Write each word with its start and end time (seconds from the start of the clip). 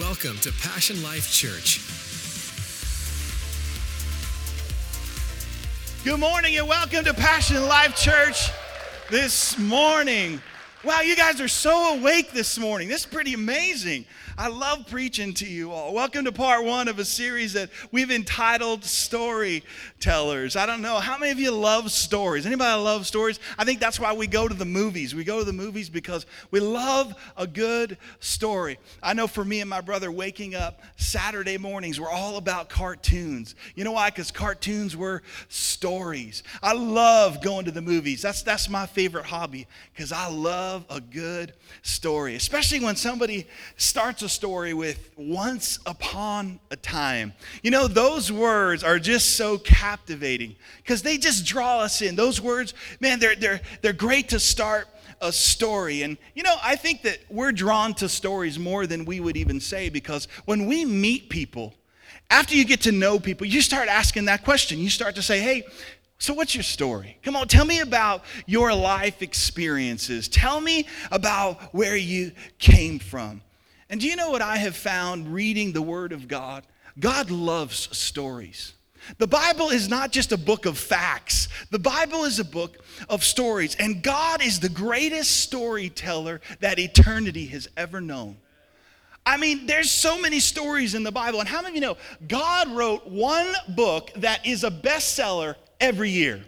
Welcome 0.00 0.38
to 0.38 0.50
Passion 0.52 1.02
Life 1.02 1.30
Church. 1.30 1.82
Good 6.02 6.18
morning 6.18 6.56
and 6.56 6.66
welcome 6.66 7.04
to 7.04 7.12
Passion 7.12 7.62
Life 7.68 7.94
Church 7.94 8.50
this 9.10 9.58
morning. 9.58 10.40
Wow, 10.84 11.02
you 11.02 11.14
guys 11.14 11.40
are 11.40 11.46
so 11.46 11.94
awake 11.94 12.32
this 12.32 12.58
morning. 12.58 12.88
This 12.88 13.02
is 13.02 13.06
pretty 13.06 13.34
amazing. 13.34 14.04
I 14.36 14.48
love 14.48 14.88
preaching 14.88 15.32
to 15.34 15.46
you 15.46 15.70
all. 15.70 15.94
Welcome 15.94 16.24
to 16.24 16.32
part 16.32 16.64
one 16.64 16.88
of 16.88 16.98
a 16.98 17.04
series 17.04 17.52
that 17.52 17.70
we've 17.92 18.10
entitled 18.10 18.82
Storytellers. 18.82 20.56
I 20.56 20.66
don't 20.66 20.82
know, 20.82 20.96
how 20.98 21.18
many 21.18 21.30
of 21.30 21.38
you 21.38 21.52
love 21.52 21.92
stories? 21.92 22.46
Anybody 22.46 22.82
love 22.82 23.06
stories? 23.06 23.38
I 23.56 23.64
think 23.64 23.78
that's 23.78 24.00
why 24.00 24.12
we 24.12 24.26
go 24.26 24.48
to 24.48 24.54
the 24.54 24.64
movies. 24.64 25.14
We 25.14 25.22
go 25.22 25.38
to 25.38 25.44
the 25.44 25.52
movies 25.52 25.88
because 25.88 26.26
we 26.50 26.58
love 26.58 27.14
a 27.36 27.46
good 27.46 27.96
story. 28.18 28.80
I 29.00 29.12
know 29.12 29.28
for 29.28 29.44
me 29.44 29.60
and 29.60 29.70
my 29.70 29.82
brother, 29.82 30.10
waking 30.10 30.56
up 30.56 30.80
Saturday 30.96 31.58
mornings, 31.58 32.00
we're 32.00 32.10
all 32.10 32.38
about 32.38 32.70
cartoons. 32.70 33.54
You 33.76 33.84
know 33.84 33.92
why? 33.92 34.10
Because 34.10 34.32
cartoons 34.32 34.96
were 34.96 35.22
stories. 35.48 36.42
I 36.60 36.72
love 36.72 37.40
going 37.40 37.66
to 37.66 37.70
the 37.70 37.82
movies. 37.82 38.22
That's, 38.22 38.42
that's 38.42 38.68
my 38.68 38.86
favorite 38.86 39.26
hobby 39.26 39.68
because 39.94 40.10
I 40.10 40.26
love 40.28 40.71
a 40.90 41.00
good 41.00 41.52
story, 41.82 42.34
especially 42.34 42.80
when 42.80 42.96
somebody 42.96 43.46
starts 43.76 44.22
a 44.22 44.28
story 44.28 44.74
with 44.74 45.10
once 45.16 45.78
upon 45.86 46.60
a 46.70 46.76
time. 46.76 47.32
You 47.62 47.70
know, 47.70 47.88
those 47.88 48.30
words 48.30 48.82
are 48.82 48.98
just 48.98 49.36
so 49.36 49.58
captivating 49.58 50.56
because 50.78 51.02
they 51.02 51.18
just 51.18 51.44
draw 51.44 51.80
us 51.80 52.02
in. 52.02 52.16
Those 52.16 52.40
words, 52.40 52.74
man, 53.00 53.20
they're, 53.20 53.36
they're, 53.36 53.60
they're 53.82 53.92
great 53.92 54.30
to 54.30 54.40
start 54.40 54.88
a 55.20 55.32
story. 55.32 56.02
And, 56.02 56.18
you 56.34 56.42
know, 56.42 56.56
I 56.62 56.76
think 56.76 57.02
that 57.02 57.18
we're 57.30 57.52
drawn 57.52 57.94
to 57.94 58.08
stories 58.08 58.58
more 58.58 58.86
than 58.86 59.04
we 59.04 59.20
would 59.20 59.36
even 59.36 59.60
say 59.60 59.88
because 59.88 60.26
when 60.44 60.66
we 60.66 60.84
meet 60.84 61.28
people, 61.28 61.74
after 62.28 62.54
you 62.56 62.64
get 62.64 62.82
to 62.82 62.92
know 62.92 63.18
people, 63.18 63.46
you 63.46 63.60
start 63.60 63.88
asking 63.88 64.24
that 64.24 64.42
question. 64.42 64.78
You 64.78 64.90
start 64.90 65.14
to 65.16 65.22
say, 65.22 65.40
hey, 65.40 65.64
so, 66.22 66.34
what's 66.34 66.54
your 66.54 66.62
story? 66.62 67.18
Come 67.24 67.34
on, 67.34 67.48
tell 67.48 67.64
me 67.64 67.80
about 67.80 68.22
your 68.46 68.72
life 68.72 69.22
experiences. 69.22 70.28
Tell 70.28 70.60
me 70.60 70.86
about 71.10 71.60
where 71.74 71.96
you 71.96 72.30
came 72.60 73.00
from. 73.00 73.42
And 73.90 74.00
do 74.00 74.06
you 74.06 74.14
know 74.14 74.30
what 74.30 74.40
I 74.40 74.58
have 74.58 74.76
found 74.76 75.34
reading 75.34 75.72
the 75.72 75.82
Word 75.82 76.12
of 76.12 76.28
God? 76.28 76.64
God 77.00 77.32
loves 77.32 77.88
stories. 77.96 78.74
The 79.18 79.26
Bible 79.26 79.70
is 79.70 79.88
not 79.88 80.12
just 80.12 80.30
a 80.30 80.36
book 80.36 80.64
of 80.64 80.78
facts. 80.78 81.48
The 81.72 81.80
Bible 81.80 82.22
is 82.22 82.38
a 82.38 82.44
book 82.44 82.78
of 83.08 83.24
stories. 83.24 83.74
And 83.74 84.00
God 84.00 84.44
is 84.44 84.60
the 84.60 84.68
greatest 84.68 85.40
storyteller 85.40 86.40
that 86.60 86.78
eternity 86.78 87.46
has 87.46 87.66
ever 87.76 88.00
known. 88.00 88.36
I 89.26 89.38
mean, 89.38 89.66
there's 89.66 89.90
so 89.90 90.20
many 90.20 90.38
stories 90.38 90.94
in 90.94 91.02
the 91.02 91.10
Bible. 91.10 91.40
And 91.40 91.48
how 91.48 91.62
many 91.62 91.70
of 91.70 91.74
you 91.74 91.80
know 91.80 91.96
God 92.28 92.68
wrote 92.68 93.08
one 93.08 93.52
book 93.70 94.12
that 94.18 94.46
is 94.46 94.62
a 94.62 94.70
bestseller 94.70 95.56
every 95.82 96.08
year? 96.10 96.42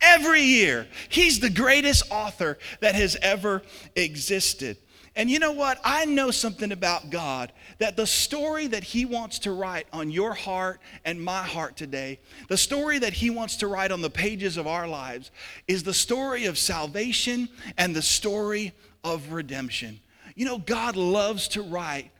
Every 0.00 0.40
year. 0.40 0.86
He's 1.10 1.40
the 1.40 1.50
greatest 1.50 2.04
author 2.10 2.56
that 2.80 2.94
has 2.94 3.16
ever 3.20 3.62
existed. 3.94 4.78
And 5.14 5.30
you 5.30 5.38
know 5.38 5.52
what? 5.52 5.80
I 5.82 6.04
know 6.04 6.30
something 6.30 6.72
about 6.72 7.08
God 7.08 7.50
that 7.78 7.96
the 7.96 8.06
story 8.06 8.66
that 8.66 8.84
He 8.84 9.06
wants 9.06 9.38
to 9.40 9.52
write 9.52 9.86
on 9.92 10.10
your 10.10 10.34
heart 10.34 10.78
and 11.06 11.22
my 11.22 11.42
heart 11.42 11.74
today, 11.76 12.20
the 12.48 12.56
story 12.56 12.98
that 12.98 13.14
He 13.14 13.30
wants 13.30 13.56
to 13.56 13.66
write 13.66 13.92
on 13.92 14.02
the 14.02 14.10
pages 14.10 14.58
of 14.58 14.66
our 14.66 14.86
lives, 14.86 15.30
is 15.66 15.82
the 15.82 15.94
story 15.94 16.44
of 16.44 16.58
salvation 16.58 17.48
and 17.78 17.96
the 17.96 18.02
story 18.02 18.72
of 19.04 19.32
redemption. 19.32 20.00
You 20.34 20.44
know, 20.44 20.58
God 20.58 20.96
loves 20.96 21.48
to 21.48 21.62
write 21.62 22.10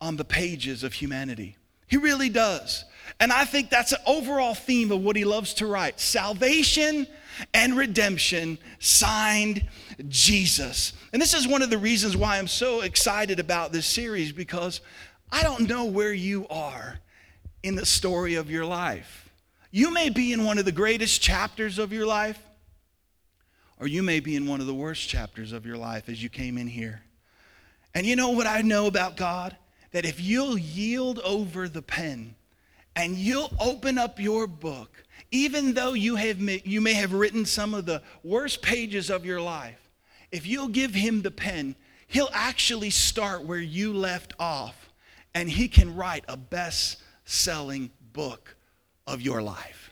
on 0.00 0.16
the 0.16 0.24
pages 0.24 0.84
of 0.84 0.92
humanity. 0.92 1.56
He 1.88 1.96
really 1.96 2.28
does. 2.28 2.84
And 3.20 3.32
I 3.32 3.44
think 3.44 3.70
that's 3.70 3.92
an 3.92 4.00
overall 4.06 4.54
theme 4.54 4.90
of 4.92 5.00
what 5.00 5.16
He 5.16 5.24
loves 5.24 5.54
to 5.54 5.66
write 5.66 6.00
salvation 6.00 7.06
and 7.52 7.76
redemption 7.76 8.58
signed 8.78 9.66
Jesus. 10.08 10.92
And 11.12 11.20
this 11.20 11.34
is 11.34 11.46
one 11.46 11.62
of 11.62 11.70
the 11.70 11.78
reasons 11.78 12.16
why 12.16 12.38
I'm 12.38 12.48
so 12.48 12.80
excited 12.82 13.40
about 13.40 13.72
this 13.72 13.86
series 13.86 14.32
because 14.32 14.80
I 15.30 15.42
don't 15.42 15.68
know 15.68 15.84
where 15.84 16.12
you 16.12 16.46
are 16.48 16.98
in 17.62 17.74
the 17.74 17.86
story 17.86 18.34
of 18.34 18.50
your 18.50 18.64
life. 18.64 19.30
You 19.70 19.92
may 19.92 20.08
be 20.08 20.32
in 20.32 20.44
one 20.44 20.58
of 20.58 20.64
the 20.64 20.72
greatest 20.72 21.20
chapters 21.20 21.78
of 21.78 21.92
your 21.92 22.06
life, 22.06 22.38
or 23.80 23.88
you 23.88 24.02
may 24.02 24.20
be 24.20 24.36
in 24.36 24.46
one 24.46 24.60
of 24.60 24.66
the 24.66 24.74
worst 24.74 25.08
chapters 25.08 25.52
of 25.52 25.66
your 25.66 25.76
life 25.76 26.08
as 26.08 26.22
you 26.22 26.28
came 26.28 26.58
in 26.58 26.68
here. 26.68 27.02
And 27.94 28.06
you 28.06 28.16
know 28.16 28.30
what 28.30 28.46
I 28.46 28.62
know 28.62 28.86
about 28.86 29.16
God? 29.16 29.56
That 29.92 30.04
if 30.04 30.20
you'll 30.20 30.58
yield 30.58 31.18
over 31.20 31.68
the 31.68 31.82
pen 31.82 32.34
and 32.96 33.16
you'll 33.16 33.52
open 33.60 33.98
up 33.98 34.20
your 34.20 34.46
book 34.46 35.04
even 35.34 35.74
though 35.74 35.94
you, 35.94 36.14
have, 36.14 36.40
you 36.40 36.80
may 36.80 36.94
have 36.94 37.12
written 37.12 37.44
some 37.44 37.74
of 37.74 37.86
the 37.86 38.00
worst 38.22 38.62
pages 38.62 39.10
of 39.10 39.26
your 39.26 39.40
life, 39.40 39.90
if 40.30 40.46
you'll 40.46 40.68
give 40.68 40.94
him 40.94 41.22
the 41.22 41.30
pen, 41.32 41.74
he'll 42.06 42.30
actually 42.32 42.90
start 42.90 43.44
where 43.44 43.58
you 43.58 43.92
left 43.92 44.32
off 44.38 44.90
and 45.34 45.50
he 45.50 45.66
can 45.66 45.96
write 45.96 46.24
a 46.28 46.36
best 46.36 46.98
selling 47.24 47.90
book 48.12 48.54
of 49.08 49.20
your 49.20 49.42
life. 49.42 49.90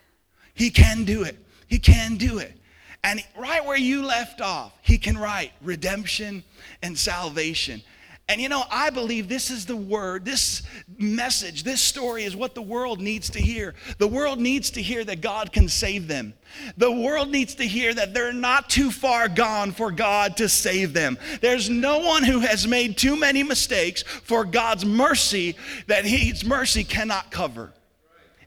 He 0.55 0.71
can 0.71 1.05
do 1.05 1.25
it. 1.25 1.37
He 1.67 1.81
can 1.81 2.19
do 2.19 2.39
it. 2.39 2.57
And 3.03 3.21
right 3.37 3.65
where 3.67 3.77
you 3.77 4.05
left 4.07 4.41
off, 4.41 4.73
he 4.83 4.97
can 4.97 5.19
write 5.19 5.51
redemption 5.61 6.45
and 6.83 6.97
salvation. 6.97 7.83
And 8.29 8.41
you 8.41 8.49
know, 8.49 8.63
I 8.71 8.91
believe 8.91 9.29
this 9.29 9.51
is 9.51 9.67
the 9.67 9.77
word, 9.77 10.25
this 10.25 10.63
message, 10.97 11.65
this 11.65 11.81
story 11.81 12.25
is 12.25 12.37
what 12.37 12.55
the 12.55 12.63
world 12.63 13.01
needs 13.01 13.29
to 13.31 13.41
hear. 13.41 13.75
The 13.99 14.07
world 14.07 14.39
needs 14.39 14.71
to 14.71 14.83
hear 14.83 15.05
that 15.05 15.21
God 15.21 15.53
can 15.53 15.69
save 15.69 16.09
them. 16.09 16.35
The 16.77 16.91
world 16.91 17.31
needs 17.31 17.57
to 17.57 17.65
hear 17.67 17.93
that 17.93 18.15
they're 18.15 18.33
not 18.33 18.71
too 18.71 18.91
far 18.91 19.29
gone 19.29 19.73
for 19.73 19.91
God 19.91 20.37
to 20.37 20.49
save 20.49 20.93
them. 20.93 21.19
There's 21.41 21.69
no 21.69 21.99
one 21.99 22.23
who 22.23 22.41
has 22.41 22.67
made 22.67 22.97
too 22.97 23.17
many 23.17 23.43
mistakes 23.43 24.03
for 24.03 24.45
God's 24.45 24.85
mercy 24.85 25.57
that 25.89 26.05
His 26.05 26.45
mercy 26.45 26.85
cannot 26.85 27.31
cover. 27.31 27.73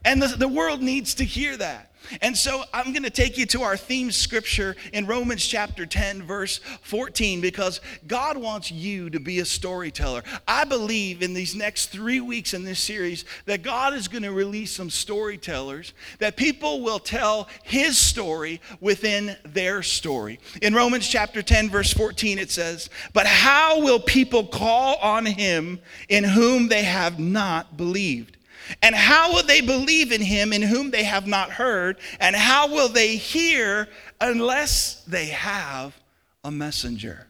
And 0.04 0.22
the, 0.22 0.28
the 0.28 0.48
world 0.48 0.80
needs 0.82 1.14
to 1.16 1.24
hear 1.24 1.56
that. 1.56 1.85
And 2.20 2.36
so 2.36 2.64
I'm 2.72 2.92
going 2.92 3.02
to 3.02 3.10
take 3.10 3.38
you 3.38 3.46
to 3.46 3.62
our 3.62 3.76
theme 3.76 4.10
scripture 4.10 4.76
in 4.92 5.06
Romans 5.06 5.46
chapter 5.46 5.86
10, 5.86 6.22
verse 6.22 6.58
14, 6.82 7.40
because 7.40 7.80
God 8.06 8.36
wants 8.36 8.70
you 8.70 9.10
to 9.10 9.20
be 9.20 9.40
a 9.40 9.44
storyteller. 9.44 10.22
I 10.46 10.64
believe 10.64 11.22
in 11.22 11.34
these 11.34 11.54
next 11.54 11.86
three 11.86 12.20
weeks 12.20 12.54
in 12.54 12.64
this 12.64 12.80
series 12.80 13.24
that 13.46 13.62
God 13.62 13.94
is 13.94 14.08
going 14.08 14.22
to 14.22 14.32
release 14.32 14.72
some 14.72 14.90
storytellers, 14.90 15.92
that 16.18 16.36
people 16.36 16.82
will 16.82 16.98
tell 16.98 17.48
his 17.62 17.98
story 17.98 18.60
within 18.80 19.36
their 19.44 19.82
story. 19.82 20.38
In 20.62 20.74
Romans 20.74 21.08
chapter 21.08 21.42
10, 21.42 21.70
verse 21.70 21.92
14, 21.92 22.38
it 22.38 22.50
says, 22.50 22.90
But 23.12 23.26
how 23.26 23.80
will 23.80 24.00
people 24.00 24.46
call 24.46 24.96
on 24.96 25.26
him 25.26 25.80
in 26.08 26.24
whom 26.24 26.68
they 26.68 26.84
have 26.84 27.18
not 27.18 27.76
believed? 27.76 28.35
And 28.82 28.94
how 28.94 29.32
will 29.32 29.42
they 29.42 29.60
believe 29.60 30.12
in 30.12 30.20
him 30.20 30.52
in 30.52 30.62
whom 30.62 30.90
they 30.90 31.04
have 31.04 31.26
not 31.26 31.50
heard? 31.50 31.98
And 32.20 32.34
how 32.34 32.68
will 32.68 32.88
they 32.88 33.16
hear 33.16 33.88
unless 34.20 35.02
they 35.04 35.26
have 35.26 35.98
a 36.44 36.50
messenger? 36.50 37.26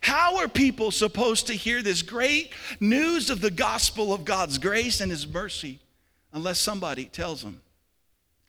How 0.00 0.38
are 0.38 0.48
people 0.48 0.90
supposed 0.90 1.46
to 1.46 1.54
hear 1.54 1.82
this 1.82 2.02
great 2.02 2.52
news 2.80 3.30
of 3.30 3.40
the 3.40 3.50
gospel 3.50 4.12
of 4.12 4.24
God's 4.24 4.58
grace 4.58 5.00
and 5.00 5.10
his 5.10 5.26
mercy 5.26 5.78
unless 6.32 6.58
somebody 6.58 7.06
tells 7.06 7.42
them? 7.42 7.60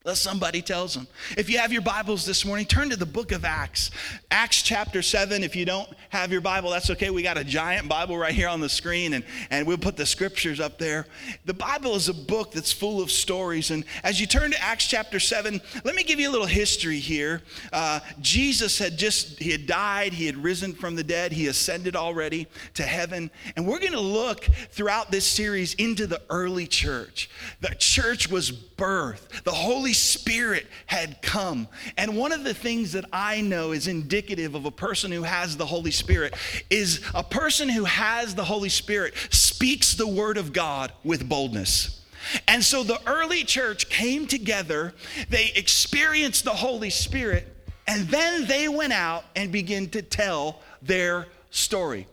Unless 0.08 0.22
somebody 0.22 0.62
tells 0.62 0.94
them. 0.94 1.06
If 1.38 1.50
you 1.50 1.58
have 1.58 1.74
your 1.74 1.82
Bibles 1.82 2.26
this 2.26 2.46
morning, 2.46 2.66
turn 2.66 2.90
to 2.92 2.96
the 2.96 3.06
book 3.06 3.34
of 3.34 3.44
Acts. 3.44 3.92
Acts 4.32 4.62
chapter 4.62 5.02
7. 5.02 5.44
If 5.44 5.54
you 5.54 5.66
don't 5.66 5.90
have 6.12 6.32
your 6.32 6.40
Bible, 6.40 6.70
that's 6.70 6.90
okay. 6.92 7.10
We 7.10 7.24
got 7.24 7.38
a 7.38 7.44
giant 7.44 7.90
Bible 7.90 8.18
right 8.18 8.34
here 8.34 8.48
on 8.48 8.62
the 8.62 8.70
screen, 8.70 9.16
and, 9.16 9.26
and 9.50 9.68
we'll 9.68 9.78
put 9.78 9.98
the 9.98 10.06
scriptures 10.06 10.62
up 10.62 10.78
there. 10.78 11.08
The 11.44 11.54
Bible 11.54 11.94
is 11.96 12.08
a 12.08 12.14
book 12.14 12.54
that's 12.54 12.72
full 12.72 13.02
of 13.02 13.12
stories. 13.12 13.70
And 13.70 13.84
as 14.02 14.18
you 14.22 14.28
turn 14.28 14.52
to 14.52 14.64
Acts 14.64 14.88
chapter 14.88 15.20
7, 15.20 15.60
let 15.84 15.94
me 15.94 16.04
give 16.04 16.22
you 16.22 16.30
a 16.30 16.32
little 16.32 16.48
history 16.48 17.00
here. 17.00 17.42
Uh, 17.74 18.00
Jesus 18.22 18.80
had 18.80 18.98
just, 18.98 19.40
he 19.40 19.52
had 19.52 19.68
died, 19.68 20.14
he 20.14 20.26
had 20.26 20.38
risen 20.38 20.72
from 20.72 20.96
the 20.96 21.04
dead, 21.04 21.34
he 21.34 21.48
ascended 21.48 21.98
already 21.98 22.48
to 22.76 22.84
heaven. 22.84 23.30
And 23.58 23.68
we're 23.68 23.80
going 23.80 23.92
to 23.92 24.00
look 24.00 24.46
throughout 24.72 25.12
this 25.12 25.26
series 25.26 25.74
into 25.74 26.08
the 26.08 26.22
early 26.30 26.66
church. 26.66 27.30
The 27.60 27.76
church 27.76 28.30
was 28.30 28.54
birthed, 28.54 29.44
the 29.44 29.52
Holy 29.52 29.96
Spirit 29.98 30.68
had 30.86 31.22
come. 31.22 31.68
And 31.98 32.18
one 32.18 32.32
of 32.32 32.44
the 32.44 32.54
things 32.54 32.94
that 32.94 33.06
I 33.12 33.42
know 33.42 33.72
is 33.72 33.88
indicative 33.88 34.56
of 34.56 34.66
a 34.66 34.72
person 34.72 35.12
who 35.12 35.24
has 35.24 35.58
the 35.58 35.66
Holy 35.66 35.92
Spirit 35.92 36.36
is 36.70 37.02
a 37.14 37.24
person 37.24 37.70
who 37.70 37.86
has 37.86 38.36
the 38.36 38.44
Holy 38.46 38.70
Spirit 38.70 39.16
speaks 39.32 39.96
the 39.96 40.08
word 40.08 40.38
of 40.38 40.54
God 40.54 40.92
with 41.04 41.28
boldness. 41.28 42.02
And 42.48 42.64
so 42.64 42.84
the 42.84 43.00
early 43.08 43.44
church 43.44 43.90
came 43.90 44.28
together, 44.28 44.94
they 45.30 45.52
experienced 45.56 46.44
the 46.44 46.52
Holy 46.52 46.90
Spirit, 46.90 47.48
and 47.88 48.08
then 48.10 48.46
they 48.48 48.68
went 48.68 48.94
out 48.94 49.24
and 49.36 49.52
began 49.52 49.88
to 49.90 50.02
tell 50.02 50.62
their 50.82 51.28
story. 51.52 52.08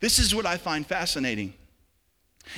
This 0.00 0.18
is 0.18 0.34
what 0.34 0.46
I 0.46 0.56
find 0.56 0.86
fascinating. 0.86 1.54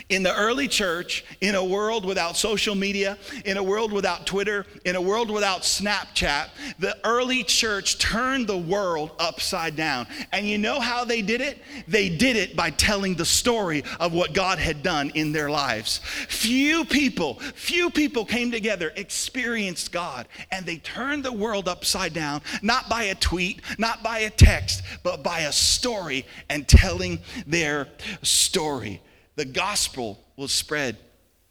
In 0.08 0.22
the 0.22 0.34
early 0.34 0.68
church, 0.68 1.24
in 1.40 1.54
a 1.54 1.64
world 1.64 2.04
without 2.04 2.36
social 2.36 2.74
media, 2.74 3.18
in 3.44 3.56
a 3.56 3.62
world 3.62 3.92
without 3.92 4.26
Twitter, 4.26 4.66
in 4.84 4.96
a 4.96 5.00
world 5.00 5.30
without 5.30 5.62
Snapchat, 5.62 6.48
the 6.78 6.96
early 7.04 7.42
church 7.44 7.98
turned 7.98 8.46
the 8.46 8.56
world 8.56 9.12
upside 9.18 9.76
down. 9.76 10.06
And 10.32 10.46
you 10.46 10.58
know 10.58 10.80
how 10.80 11.04
they 11.04 11.22
did 11.22 11.40
it? 11.40 11.62
They 11.88 12.08
did 12.08 12.36
it 12.36 12.56
by 12.56 12.70
telling 12.70 13.14
the 13.14 13.24
story 13.24 13.84
of 14.00 14.12
what 14.12 14.34
God 14.34 14.58
had 14.58 14.82
done 14.82 15.10
in 15.14 15.32
their 15.32 15.50
lives. 15.50 16.00
Few 16.28 16.84
people, 16.84 17.34
few 17.54 17.90
people 17.90 18.24
came 18.24 18.50
together, 18.50 18.92
experienced 18.96 19.92
God, 19.92 20.26
and 20.50 20.66
they 20.66 20.78
turned 20.78 21.24
the 21.24 21.32
world 21.32 21.68
upside 21.68 22.12
down, 22.12 22.42
not 22.62 22.88
by 22.88 23.04
a 23.04 23.14
tweet, 23.14 23.60
not 23.78 24.02
by 24.02 24.20
a 24.20 24.30
text, 24.30 24.82
but 25.02 25.22
by 25.22 25.40
a 25.40 25.52
story 25.52 26.26
and 26.48 26.66
telling 26.66 27.20
their 27.46 27.88
story 28.22 29.00
the 29.36 29.44
gospel 29.44 30.22
was 30.36 30.52
spread 30.52 30.96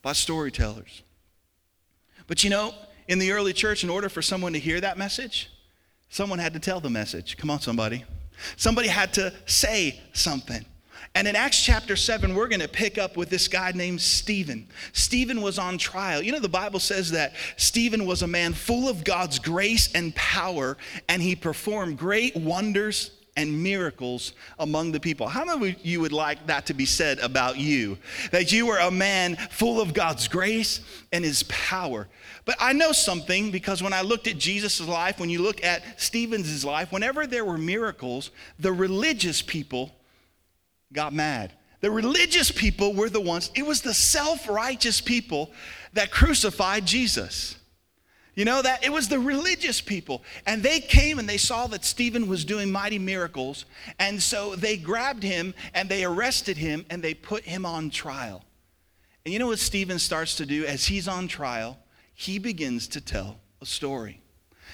by 0.02 0.14
storytellers. 0.14 1.04
But 2.28 2.44
you 2.44 2.50
know, 2.50 2.74
in 3.08 3.20
the 3.20 3.32
early 3.32 3.54
church, 3.54 3.84
in 3.84 3.90
order 3.90 4.10
for 4.10 4.22
someone 4.22 4.54
to 4.54 4.60
hear 4.60 4.80
that 4.80 4.98
message, 4.98 5.50
someone 6.10 6.40
had 6.40 6.54
to 6.54 6.60
tell 6.60 6.80
the 6.80 6.90
message. 6.90 7.38
Come 7.38 7.50
on, 7.50 7.60
somebody. 7.60 8.06
Somebody 8.56 8.88
had 8.88 9.14
to 9.16 9.34
say 9.46 10.00
something. 10.14 10.66
And 11.14 11.28
in 11.28 11.36
Acts 11.36 11.62
chapter 11.62 11.96
7, 11.96 12.34
we're 12.36 12.48
going 12.48 12.62
to 12.62 12.70
pick 12.70 12.98
up 12.98 13.18
with 13.18 13.30
this 13.30 13.48
guy 13.50 13.72
named 13.74 14.00
Stephen. 14.00 14.68
Stephen 14.94 15.42
was 15.42 15.60
on 15.60 15.78
trial. 15.78 16.22
You 16.22 16.32
know, 16.32 16.40
the 16.40 16.48
Bible 16.48 16.80
says 16.80 17.12
that 17.12 17.34
Stephen 17.58 18.06
was 18.06 18.22
a 18.22 18.28
man 18.28 18.54
full 18.54 18.88
of 18.88 19.04
God's 19.04 19.38
grace 19.38 19.92
and 19.94 20.16
power, 20.16 20.78
and 21.10 21.22
he 21.22 21.36
performed 21.36 21.98
great 21.98 22.36
wonders 22.36 23.12
and 23.38 23.64
miracles 23.64 24.34
among 24.60 24.92
the 24.92 25.00
people. 25.00 25.28
How 25.28 25.46
many 25.46 25.72
of 25.72 25.86
you 25.86 26.02
would 26.02 26.12
like 26.12 26.48
that 26.48 26.66
to 26.66 26.74
be 26.74 26.86
said 26.86 27.20
about 27.20 27.58
you? 27.58 27.98
That 28.32 28.52
you 28.52 28.66
were 28.66 28.78
a 28.78 28.92
man 28.92 29.38
full 29.50 29.80
of 29.80 29.94
God's 29.94 30.28
grace 30.28 30.82
and 31.14 31.24
his 31.24 31.44
power. 31.44 32.08
But 32.46 32.56
I 32.60 32.74
know 32.74 32.92
something 32.92 33.52
because 33.52 33.82
when 33.82 33.94
I 33.94 34.02
looked 34.02 34.28
at 34.28 34.38
Jesus' 34.38 34.82
life, 34.82 35.20
when 35.20 35.30
you 35.30 35.42
look 35.42 35.64
at 35.64 36.02
Stephen's 36.02 36.66
life, 36.66 36.92
whenever 36.92 37.26
there 37.26 37.46
were 37.46 37.58
miracles, 37.58 38.32
the 38.60 38.74
religious 38.74 39.42
people 39.42 39.96
got 40.92 41.14
mad. 41.14 41.54
The 41.80 41.92
religious 41.92 42.52
people 42.52 42.94
were 42.94 43.10
the 43.10 43.22
ones, 43.22 43.50
it 43.56 43.66
was 43.66 43.82
the 43.82 43.94
self 43.94 44.48
righteous 44.48 45.02
people 45.02 45.52
that 45.94 46.12
crucified 46.12 46.86
Jesus. 46.86 47.56
You 48.34 48.46
know 48.46 48.62
that? 48.62 48.84
It 48.86 48.94
was 48.94 49.10
the 49.10 49.20
religious 49.20 49.82
people. 49.82 50.24
And 50.46 50.64
they 50.64 50.80
came 50.80 51.20
and 51.20 51.28
they 51.28 51.38
saw 51.38 51.68
that 51.68 51.84
Stephen 51.84 52.28
was 52.28 52.46
doing 52.46 52.72
mighty 52.72 53.00
miracles. 53.00 53.66
And 54.00 54.22
so 54.22 54.56
they 54.56 54.78
grabbed 54.78 55.24
him 55.24 55.54
and 55.74 55.90
they 55.90 56.06
arrested 56.06 56.58
him 56.58 56.86
and 56.90 57.04
they 57.04 57.14
put 57.14 57.44
him 57.44 57.66
on 57.66 57.90
trial. 57.90 58.44
And 59.26 59.34
you 59.34 59.40
know 59.40 59.48
what 59.48 59.60
Stephen 59.60 60.00
starts 60.00 60.36
to 60.36 60.46
do 60.46 60.66
as 60.66 60.86
he's 60.86 61.08
on 61.08 61.28
trial? 61.28 61.78
He 62.14 62.40
begins 62.40 62.88
to 62.90 63.02
tell 63.02 63.40
a 63.62 63.66
story. 63.66 64.22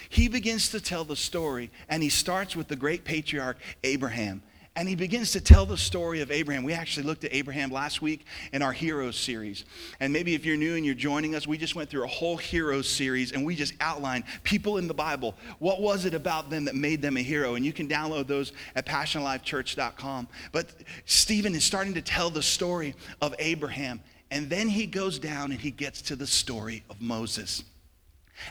He 0.09 0.27
begins 0.27 0.69
to 0.69 0.79
tell 0.79 1.03
the 1.03 1.15
story, 1.15 1.69
and 1.89 2.01
he 2.01 2.09
starts 2.09 2.55
with 2.55 2.67
the 2.67 2.75
great 2.75 3.03
patriarch 3.03 3.57
Abraham 3.83 4.41
and 4.77 4.87
he 4.87 4.93
begins 4.93 5.31
to 5.31 5.41
tell 5.41 5.65
the 5.65 5.75
story 5.75 6.21
of 6.21 6.29
Abraham. 6.29 6.63
We 6.63 6.71
actually 6.71 7.07
looked 7.07 7.23
at 7.23 7.33
Abraham 7.33 7.71
last 7.71 7.99
week 7.99 8.27
in 8.53 8.61
our 8.61 8.71
Heroes 8.71 9.17
series. 9.17 9.65
And 9.99 10.13
maybe 10.13 10.35
if 10.35 10.45
you're 10.45 10.55
new 10.55 10.75
and 10.75 10.85
you're 10.85 10.93
joining 10.93 11.33
us, 11.33 11.47
we 11.47 11.57
just 11.57 11.73
went 11.73 11.89
through 11.89 12.03
a 12.03 12.07
whole 12.07 12.37
Heroes 12.37 12.87
series 12.87 13.31
and 13.31 13.43
we 13.43 13.55
just 13.55 13.73
outlined 13.81 14.25
people 14.43 14.77
in 14.77 14.87
the 14.87 14.93
Bible. 14.93 15.33
What 15.57 15.81
was 15.81 16.05
it 16.05 16.13
about 16.13 16.51
them 16.51 16.65
that 16.65 16.75
made 16.75 17.01
them 17.01 17.17
a 17.17 17.21
hero? 17.21 17.55
And 17.55 17.65
you 17.65 17.73
can 17.73 17.87
download 17.87 18.27
those 18.27 18.53
at 18.75 18.85
passionlifechurch.com. 18.85 20.27
But 20.51 20.69
Stephen 21.05 21.55
is 21.55 21.63
starting 21.63 21.95
to 21.95 22.01
tell 22.03 22.29
the 22.29 22.43
story 22.43 22.93
of 23.19 23.33
Abraham. 23.39 23.99
And 24.29 24.47
then 24.47 24.69
he 24.69 24.85
goes 24.85 25.17
down 25.17 25.51
and 25.51 25.59
he 25.59 25.71
gets 25.71 26.03
to 26.03 26.15
the 26.15 26.27
story 26.27 26.83
of 26.87 27.01
Moses. 27.01 27.63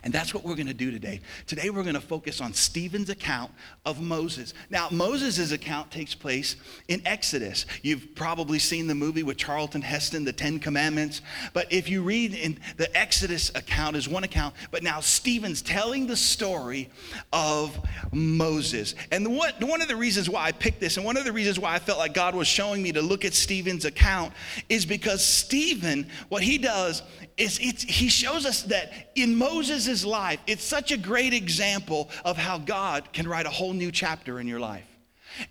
And 0.03 0.13
that's 0.13 0.35
what 0.35 0.45
we're 0.45 0.55
going 0.55 0.67
to 0.67 0.75
do 0.75 0.91
today. 0.91 1.21
Today, 1.47 1.71
we're 1.71 1.83
going 1.83 1.95
to 1.95 2.01
focus 2.01 2.41
on 2.41 2.53
Stephen's 2.53 3.11
account 3.11 3.53
of 3.85 4.01
Moses. 4.01 4.55
Now, 4.71 4.89
Moses' 4.91 5.53
account 5.53 5.91
takes 5.91 6.15
place 6.15 6.57
in 6.89 7.03
Exodus. 7.07 7.67
You've 7.83 8.15
probably 8.15 8.59
seen 8.59 8.87
the 8.87 8.95
movie 8.95 9.23
with 9.23 9.37
Charlton 9.37 9.83
Heston, 9.83 10.25
The 10.25 10.33
Ten 10.33 10.59
Commandments. 10.59 11.23
But 11.53 11.73
if 11.73 11.89
you 11.89 12.03
read 12.03 12.35
in 12.35 12.59
the 12.77 12.95
Exodus 12.97 13.51
account, 13.55 13.97
is 13.97 14.09
one 14.09 14.25
account. 14.25 14.55
But 14.71 14.83
now, 14.83 15.01
Stephen's 15.01 15.63
telling 15.63 16.07
the 16.07 16.17
story 16.17 16.91
of 17.33 17.79
Moses. 18.13 18.95
And 19.11 19.37
what, 19.37 19.63
one 19.63 19.81
of 19.83 19.89
the 19.89 19.97
reasons 19.97 20.29
why 20.29 20.45
I 20.45 20.53
picked 20.53 20.81
this, 20.81 20.97
and 20.97 21.07
one 21.07 21.17
of 21.17 21.25
the 21.25 21.33
reasons 21.33 21.59
why 21.59 21.75
I 21.75 21.79
felt 21.79 21.99
like 21.99 22.15
God 22.15 22.35
was 22.35 22.49
showing 22.49 22.83
me 22.83 22.93
to 22.93 23.03
look 23.03 23.25
at 23.25 23.35
Stephen's 23.35 23.85
account, 23.85 24.33
is 24.69 24.87
because 24.87 25.25
Stephen, 25.25 26.09
what 26.29 26.43
he 26.43 26.59
does 26.59 27.03
is 27.37 27.59
he 27.59 28.09
shows 28.09 28.47
us 28.47 28.63
that 28.63 28.93
in 29.15 29.37
Moses' 29.37 30.05
life, 30.05 30.41
it's 30.47 30.65
such 30.65 30.91
a 30.91 30.97
great 30.97 31.35
example 31.35 32.09
of 32.25 32.37
how 32.37 32.59
God 32.59 33.13
can 33.13 33.29
write 33.29 33.47
a 33.47 33.51
whole 33.51 33.75
new 33.75 33.93
chapter 33.93 34.41
in 34.41 34.47
your 34.47 34.61
life. 34.61 34.87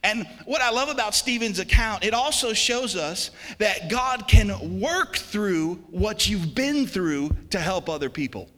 And 0.03 0.27
what 0.45 0.61
I 0.61 0.71
love 0.71 0.89
about 0.89 1.13
Stephen's 1.13 1.59
account, 1.59 2.03
it 2.03 2.13
also 2.13 2.53
shows 2.53 2.95
us 2.95 3.29
that 3.59 3.89
God 3.89 4.27
can 4.27 4.79
work 4.79 5.15
through 5.15 5.75
what 5.91 6.27
you've 6.27 6.55
been 6.55 6.87
through 6.87 7.29
to 7.51 7.59
help 7.59 7.87
other 7.87 8.09
people. 8.09 8.49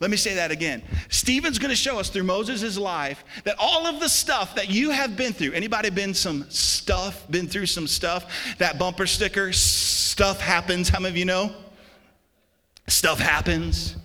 Let 0.00 0.10
me 0.10 0.18
say 0.18 0.34
that 0.34 0.50
again. 0.50 0.82
Stephen's 1.08 1.58
going 1.58 1.70
to 1.70 1.76
show 1.76 1.98
us 1.98 2.10
through 2.10 2.24
Moses' 2.24 2.76
life 2.76 3.24
that 3.44 3.56
all 3.58 3.86
of 3.86 4.00
the 4.00 4.08
stuff 4.08 4.54
that 4.56 4.68
you 4.68 4.90
have 4.90 5.16
been 5.16 5.32
through, 5.32 5.52
anybody 5.52 5.88
been 5.88 6.12
some 6.12 6.44
stuff, 6.50 7.26
been 7.30 7.48
through 7.48 7.66
some 7.66 7.86
stuff? 7.86 8.56
That 8.58 8.78
bumper 8.78 9.06
sticker, 9.06 9.54
stuff 9.54 10.40
happens, 10.40 10.90
how 10.90 11.00
many 11.00 11.12
of 11.12 11.16
you 11.16 11.24
know? 11.24 11.54
Stuff 12.88 13.18
happens. 13.18 13.96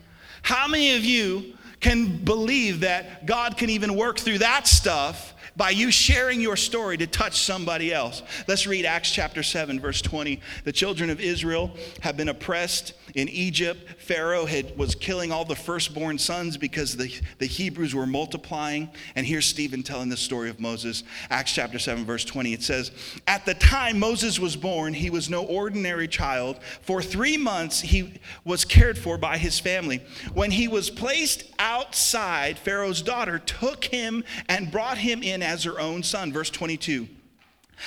How 0.41 0.67
many 0.67 0.95
of 0.95 1.05
you 1.05 1.53
can 1.79 2.23
believe 2.23 2.81
that 2.81 3.25
God 3.25 3.57
can 3.57 3.69
even 3.69 3.95
work 3.95 4.19
through 4.19 4.37
that 4.39 4.67
stuff 4.67 5.33
by 5.57 5.71
you 5.71 5.91
sharing 5.91 6.39
your 6.39 6.55
story 6.55 6.97
to 6.97 7.07
touch 7.07 7.41
somebody 7.41 7.93
else. 7.93 8.23
Let's 8.47 8.65
read 8.65 8.85
Acts 8.85 9.11
chapter 9.11 9.43
7, 9.43 9.79
verse 9.79 10.01
20. 10.01 10.39
The 10.63 10.71
children 10.71 11.09
of 11.09 11.19
Israel 11.19 11.71
have 12.01 12.15
been 12.15 12.29
oppressed 12.29 12.93
in 13.15 13.29
Egypt. 13.29 14.01
Pharaoh 14.01 14.45
had, 14.45 14.77
was 14.77 14.95
killing 14.95 15.31
all 15.31 15.45
the 15.45 15.55
firstborn 15.55 16.17
sons 16.17 16.57
because 16.57 16.95
the, 16.95 17.13
the 17.37 17.45
Hebrews 17.45 17.93
were 17.93 18.05
multiplying. 18.05 18.89
And 19.15 19.25
here's 19.25 19.45
Stephen 19.45 19.83
telling 19.83 20.09
the 20.09 20.17
story 20.17 20.49
of 20.49 20.59
Moses. 20.59 21.03
Acts 21.29 21.53
chapter 21.53 21.79
7, 21.79 22.05
verse 22.05 22.25
20. 22.25 22.53
It 22.53 22.63
says, 22.63 22.91
At 23.27 23.45
the 23.45 23.53
time 23.53 23.99
Moses 23.99 24.39
was 24.39 24.55
born, 24.55 24.93
he 24.93 25.09
was 25.09 25.29
no 25.29 25.43
ordinary 25.45 26.07
child. 26.07 26.59
For 26.81 27.01
three 27.01 27.37
months 27.37 27.81
he 27.81 28.19
was 28.43 28.65
cared 28.65 28.97
for 28.97 29.17
by 29.17 29.37
his 29.37 29.59
family. 29.59 30.01
When 30.33 30.51
he 30.51 30.67
was 30.67 30.89
placed 30.89 31.45
outside, 31.59 32.57
Pharaoh's 32.57 33.01
daughter 33.01 33.39
took 33.39 33.85
him 33.85 34.23
and 34.47 34.71
brought 34.71 34.97
him 34.97 35.23
in 35.23 35.41
as 35.41 35.63
her 35.63 35.79
own 35.79 36.03
son. 36.03 36.31
Verse 36.31 36.49
22. 36.49 37.07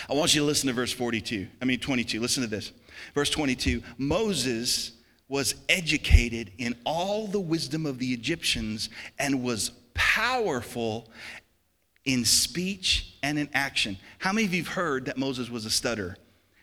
I 0.09 0.15
want 0.15 0.35
you 0.35 0.41
to 0.41 0.47
listen 0.47 0.67
to 0.67 0.73
verse 0.73 0.93
42. 0.93 1.47
I 1.63 1.65
mean, 1.65 1.79
22. 1.79 2.21
Listen 2.21 2.43
to 2.43 2.49
this. 2.49 2.73
Verse 3.15 3.31
22 3.31 3.83
Moses 3.99 4.93
was 5.29 5.55
educated 5.69 6.53
in 6.59 6.75
all 6.85 7.27
the 7.27 7.41
wisdom 7.41 7.87
of 7.87 7.99
the 7.99 8.13
Egyptians 8.13 8.91
and 9.19 9.43
was 9.43 9.71
powerful 9.95 11.11
in 12.05 12.25
speech 12.25 13.15
and 13.23 13.39
in 13.39 13.49
action. 13.55 13.97
How 14.19 14.33
many 14.33 14.47
of 14.47 14.53
you 14.53 14.63
have 14.63 14.73
heard 14.73 15.07
that 15.07 15.17
Moses 15.17 15.49
was 15.49 15.65
a 15.65 15.71
stutterer? 15.71 16.17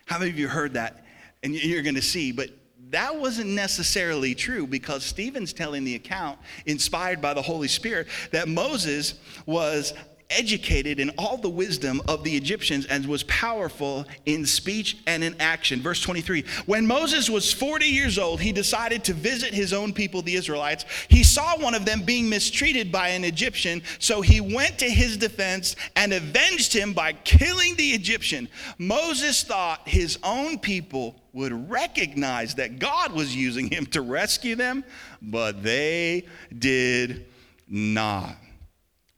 How 0.06 0.18
many 0.18 0.30
of 0.30 0.38
you 0.38 0.48
heard 0.48 0.74
that? 0.74 1.04
And 1.42 1.54
you're 1.54 1.82
going 1.82 1.96
to 1.96 2.02
see, 2.02 2.30
but 2.30 2.50
that 2.90 3.16
wasn't 3.16 3.50
necessarily 3.50 4.34
true 4.34 4.66
because 4.66 5.02
Stephen's 5.02 5.52
telling 5.52 5.82
the 5.82 5.94
account, 5.94 6.38
inspired 6.66 7.20
by 7.20 7.34
the 7.34 7.42
Holy 7.42 7.68
Spirit, 7.68 8.06
that 8.30 8.48
Moses 8.48 9.14
was 9.46 9.94
educated 10.32 11.00
in 11.00 11.10
all 11.18 11.36
the 11.36 11.48
wisdom 11.48 12.00
of 12.08 12.24
the 12.24 12.36
Egyptians 12.36 12.86
and 12.86 13.06
was 13.06 13.22
powerful 13.24 14.06
in 14.26 14.46
speech 14.46 14.98
and 15.06 15.22
in 15.22 15.40
action. 15.40 15.80
Verse 15.80 16.00
23 16.00 16.44
When 16.66 16.86
Moses 16.86 17.30
was 17.30 17.52
40 17.52 17.86
years 17.86 18.18
old, 18.18 18.40
he 18.40 18.52
decided 18.52 19.04
to 19.04 19.14
visit 19.14 19.54
his 19.54 19.72
own 19.72 19.92
people, 19.92 20.22
the 20.22 20.34
Israelites. 20.34 20.84
He 21.08 21.22
saw 21.22 21.58
one 21.58 21.74
of 21.74 21.84
them 21.84 22.02
being 22.02 22.28
mistreated 22.28 22.90
by 22.90 23.08
an 23.08 23.24
Egyptian, 23.24 23.82
so 23.98 24.20
he 24.20 24.40
went 24.40 24.78
to 24.78 24.88
his 24.88 25.16
defense 25.16 25.76
and 25.96 26.12
avenged 26.12 26.72
him 26.72 26.92
by 26.92 27.12
killing 27.12 27.76
the 27.76 27.90
Egyptian. 27.90 28.48
Moses 28.78 29.42
thought 29.42 29.88
his 29.88 30.18
own 30.22 30.58
people 30.58 31.16
would 31.32 31.70
recognize 31.70 32.54
that 32.56 32.78
God 32.78 33.12
was 33.12 33.34
using 33.34 33.70
him 33.70 33.86
to 33.86 34.02
rescue 34.02 34.54
them, 34.54 34.84
but 35.20 35.62
they 35.62 36.26
did 36.58 37.26
not. 37.68 38.36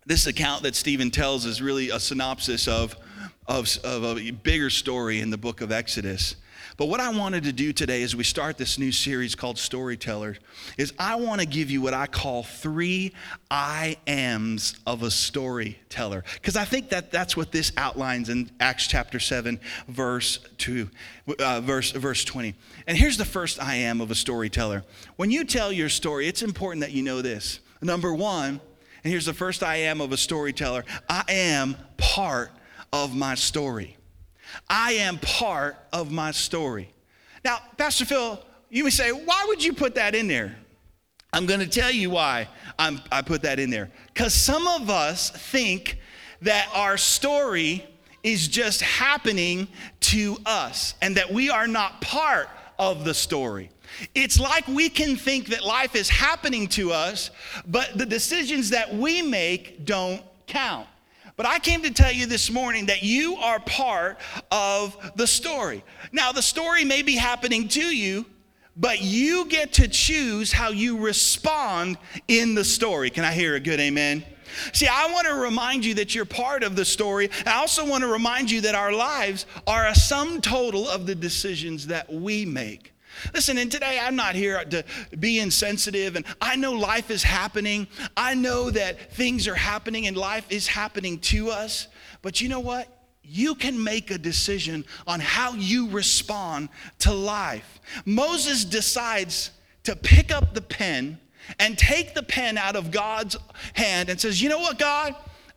This 0.06 0.26
account 0.26 0.62
that 0.64 0.74
Stephen 0.74 1.10
tells 1.10 1.46
is 1.46 1.62
really 1.62 1.90
a 1.90 1.98
synopsis 1.98 2.68
of 2.68 2.96
of, 3.46 3.68
of 3.84 4.18
a 4.18 4.30
bigger 4.30 4.70
story 4.70 5.20
in 5.20 5.30
the 5.30 5.36
book 5.36 5.60
of 5.60 5.70
Exodus. 5.70 6.36
But 6.76 6.86
what 6.86 6.98
I 6.98 7.10
wanted 7.10 7.44
to 7.44 7.52
do 7.52 7.72
today 7.72 8.02
as 8.02 8.16
we 8.16 8.24
start 8.24 8.58
this 8.58 8.78
new 8.78 8.90
series 8.90 9.34
called 9.34 9.58
Storyteller 9.58 10.36
is 10.76 10.92
I 10.98 11.16
want 11.16 11.40
to 11.40 11.46
give 11.46 11.70
you 11.70 11.80
what 11.80 11.94
I 11.94 12.06
call 12.06 12.42
three 12.42 13.12
I 13.50 13.96
ams 14.06 14.74
of 14.86 15.02
a 15.02 15.10
storyteller. 15.10 16.24
Because 16.34 16.56
I 16.56 16.64
think 16.64 16.88
that 16.88 17.12
that's 17.12 17.36
what 17.36 17.52
this 17.52 17.70
outlines 17.76 18.28
in 18.28 18.50
Acts 18.58 18.88
chapter 18.88 19.20
7, 19.20 19.60
verse 19.88 20.40
2, 20.58 20.90
uh, 21.38 21.60
verse, 21.60 21.92
verse 21.92 22.24
20. 22.24 22.54
And 22.86 22.96
here's 22.96 23.18
the 23.18 23.24
first 23.24 23.62
I 23.62 23.76
am 23.76 24.00
of 24.00 24.10
a 24.10 24.16
storyteller. 24.16 24.84
When 25.16 25.30
you 25.30 25.44
tell 25.44 25.70
your 25.70 25.88
story, 25.88 26.26
it's 26.26 26.42
important 26.42 26.80
that 26.80 26.92
you 26.92 27.02
know 27.02 27.22
this. 27.22 27.60
Number 27.82 28.12
one, 28.14 28.60
and 29.04 29.10
here's 29.10 29.26
the 29.26 29.34
first 29.34 29.62
I 29.62 29.76
am 29.76 30.00
of 30.00 30.12
a 30.12 30.16
storyteller 30.16 30.84
I 31.08 31.24
am 31.28 31.76
part 31.96 32.50
of 32.92 33.14
my 33.14 33.34
story. 33.34 33.96
I 34.68 34.92
am 34.94 35.18
part 35.18 35.76
of 35.92 36.10
my 36.10 36.30
story. 36.30 36.90
Now, 37.44 37.58
Pastor 37.76 38.04
Phil, 38.04 38.42
you 38.70 38.84
may 38.84 38.90
say, 38.90 39.10
why 39.10 39.44
would 39.48 39.62
you 39.62 39.72
put 39.72 39.96
that 39.96 40.14
in 40.14 40.28
there? 40.28 40.56
I'm 41.32 41.46
going 41.46 41.60
to 41.60 41.66
tell 41.66 41.90
you 41.90 42.10
why 42.10 42.48
I'm, 42.78 43.00
i 43.10 43.20
put 43.20 43.42
that 43.42 43.58
in 43.58 43.68
there. 43.68 43.90
Because 44.12 44.32
some 44.32 44.66
of 44.68 44.88
us 44.88 45.30
think 45.30 45.98
that 46.42 46.68
our 46.72 46.96
story 46.96 47.84
is 48.22 48.46
just 48.48 48.80
happening 48.80 49.66
to 50.00 50.36
us 50.46 50.94
and 51.02 51.16
that 51.16 51.32
we 51.32 51.50
are 51.50 51.66
not 51.66 52.00
part 52.00 52.48
of 52.78 53.04
the 53.04 53.12
story. 53.12 53.70
It's 54.14 54.38
like 54.40 54.66
we 54.68 54.88
can 54.88 55.16
think 55.16 55.48
that 55.48 55.64
life 55.64 55.94
is 55.94 56.08
happening 56.08 56.68
to 56.68 56.92
us, 56.92 57.30
but 57.66 57.96
the 57.96 58.06
decisions 58.06 58.70
that 58.70 58.94
we 58.94 59.22
make 59.22 59.84
don't 59.84 60.22
count. 60.46 60.86
But 61.36 61.46
I 61.46 61.58
came 61.58 61.82
to 61.82 61.92
tell 61.92 62.12
you 62.12 62.26
this 62.26 62.50
morning 62.50 62.86
that 62.86 63.02
you 63.02 63.36
are 63.36 63.58
part 63.60 64.18
of 64.52 64.96
the 65.16 65.26
story. 65.26 65.82
Now, 66.12 66.30
the 66.30 66.42
story 66.42 66.84
may 66.84 67.02
be 67.02 67.16
happening 67.16 67.66
to 67.68 67.82
you, 67.82 68.24
but 68.76 69.02
you 69.02 69.46
get 69.46 69.72
to 69.74 69.88
choose 69.88 70.52
how 70.52 70.70
you 70.70 70.98
respond 70.98 71.98
in 72.28 72.54
the 72.54 72.64
story. 72.64 73.10
Can 73.10 73.24
I 73.24 73.32
hear 73.32 73.56
a 73.56 73.60
good 73.60 73.80
amen? 73.80 74.24
See, 74.72 74.86
I 74.86 75.10
want 75.12 75.26
to 75.26 75.34
remind 75.34 75.84
you 75.84 75.94
that 75.94 76.14
you're 76.14 76.24
part 76.24 76.62
of 76.62 76.76
the 76.76 76.84
story. 76.84 77.28
I 77.46 77.54
also 77.54 77.84
want 77.84 78.02
to 78.02 78.08
remind 78.08 78.50
you 78.50 78.60
that 78.62 78.76
our 78.76 78.92
lives 78.92 79.46
are 79.66 79.86
a 79.88 79.94
sum 79.94 80.40
total 80.40 80.88
of 80.88 81.06
the 81.06 81.14
decisions 81.14 81.88
that 81.88 82.12
we 82.12 82.44
make. 82.44 82.93
Listen, 83.32 83.58
and 83.58 83.70
today 83.70 83.98
I'm 84.00 84.16
not 84.16 84.34
here 84.34 84.64
to 84.64 84.84
be 85.18 85.38
insensitive, 85.40 86.16
and 86.16 86.24
I 86.40 86.56
know 86.56 86.72
life 86.72 87.10
is 87.10 87.22
happening. 87.22 87.86
I 88.16 88.34
know 88.34 88.70
that 88.70 89.12
things 89.12 89.48
are 89.48 89.54
happening, 89.54 90.06
and 90.06 90.16
life 90.16 90.46
is 90.50 90.66
happening 90.66 91.18
to 91.20 91.50
us. 91.50 91.88
But 92.22 92.40
you 92.40 92.48
know 92.48 92.60
what? 92.60 92.88
You 93.22 93.54
can 93.54 93.82
make 93.82 94.10
a 94.10 94.18
decision 94.18 94.84
on 95.06 95.20
how 95.20 95.54
you 95.54 95.88
respond 95.88 96.68
to 97.00 97.12
life. 97.12 97.80
Moses 98.04 98.64
decides 98.64 99.50
to 99.84 99.96
pick 99.96 100.30
up 100.30 100.54
the 100.54 100.60
pen 100.60 101.18
and 101.58 101.76
take 101.76 102.14
the 102.14 102.22
pen 102.22 102.58
out 102.58 102.76
of 102.76 102.90
God's 102.90 103.36
hand 103.74 104.08
and 104.08 104.20
says, 104.20 104.42
You 104.42 104.48
know 104.48 104.58
what, 104.58 104.78
God? 104.78 105.14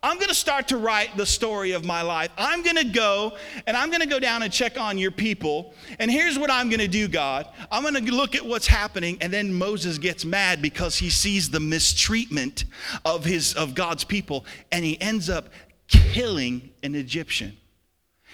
I'm 0.07 0.15
going 0.15 0.29
to 0.29 0.33
start 0.33 0.69
to 0.69 0.77
write 0.77 1.17
the 1.17 1.25
story 1.25 1.73
of 1.73 1.83
my 1.83 2.01
life. 2.01 2.31
I'm 2.37 2.63
going 2.63 2.77
to 2.77 2.85
go 2.85 3.35
and 3.65 3.75
I'm 3.75 3.89
going 3.89 3.99
to 3.99 4.07
go 4.07 4.21
down 4.21 4.41
and 4.41 4.53
check 4.53 4.79
on 4.79 4.97
your 4.97 5.11
people. 5.11 5.73
And 5.99 6.09
here's 6.09 6.39
what 6.39 6.49
I'm 6.49 6.69
going 6.69 6.79
to 6.79 6.87
do, 6.87 7.09
God. 7.09 7.45
I'm 7.69 7.83
going 7.83 8.05
to 8.05 8.13
look 8.13 8.33
at 8.33 8.45
what's 8.45 8.67
happening. 8.67 9.17
And 9.19 9.33
then 9.33 9.53
Moses 9.53 9.97
gets 9.97 10.23
mad 10.23 10.61
because 10.61 10.97
he 10.97 11.09
sees 11.09 11.49
the 11.49 11.59
mistreatment 11.59 12.63
of 13.03 13.25
his 13.25 13.53
of 13.55 13.75
God's 13.75 14.05
people 14.05 14.45
and 14.71 14.85
he 14.85 14.99
ends 15.01 15.29
up 15.29 15.49
killing 15.89 16.69
an 16.83 16.95
Egyptian. 16.95 17.57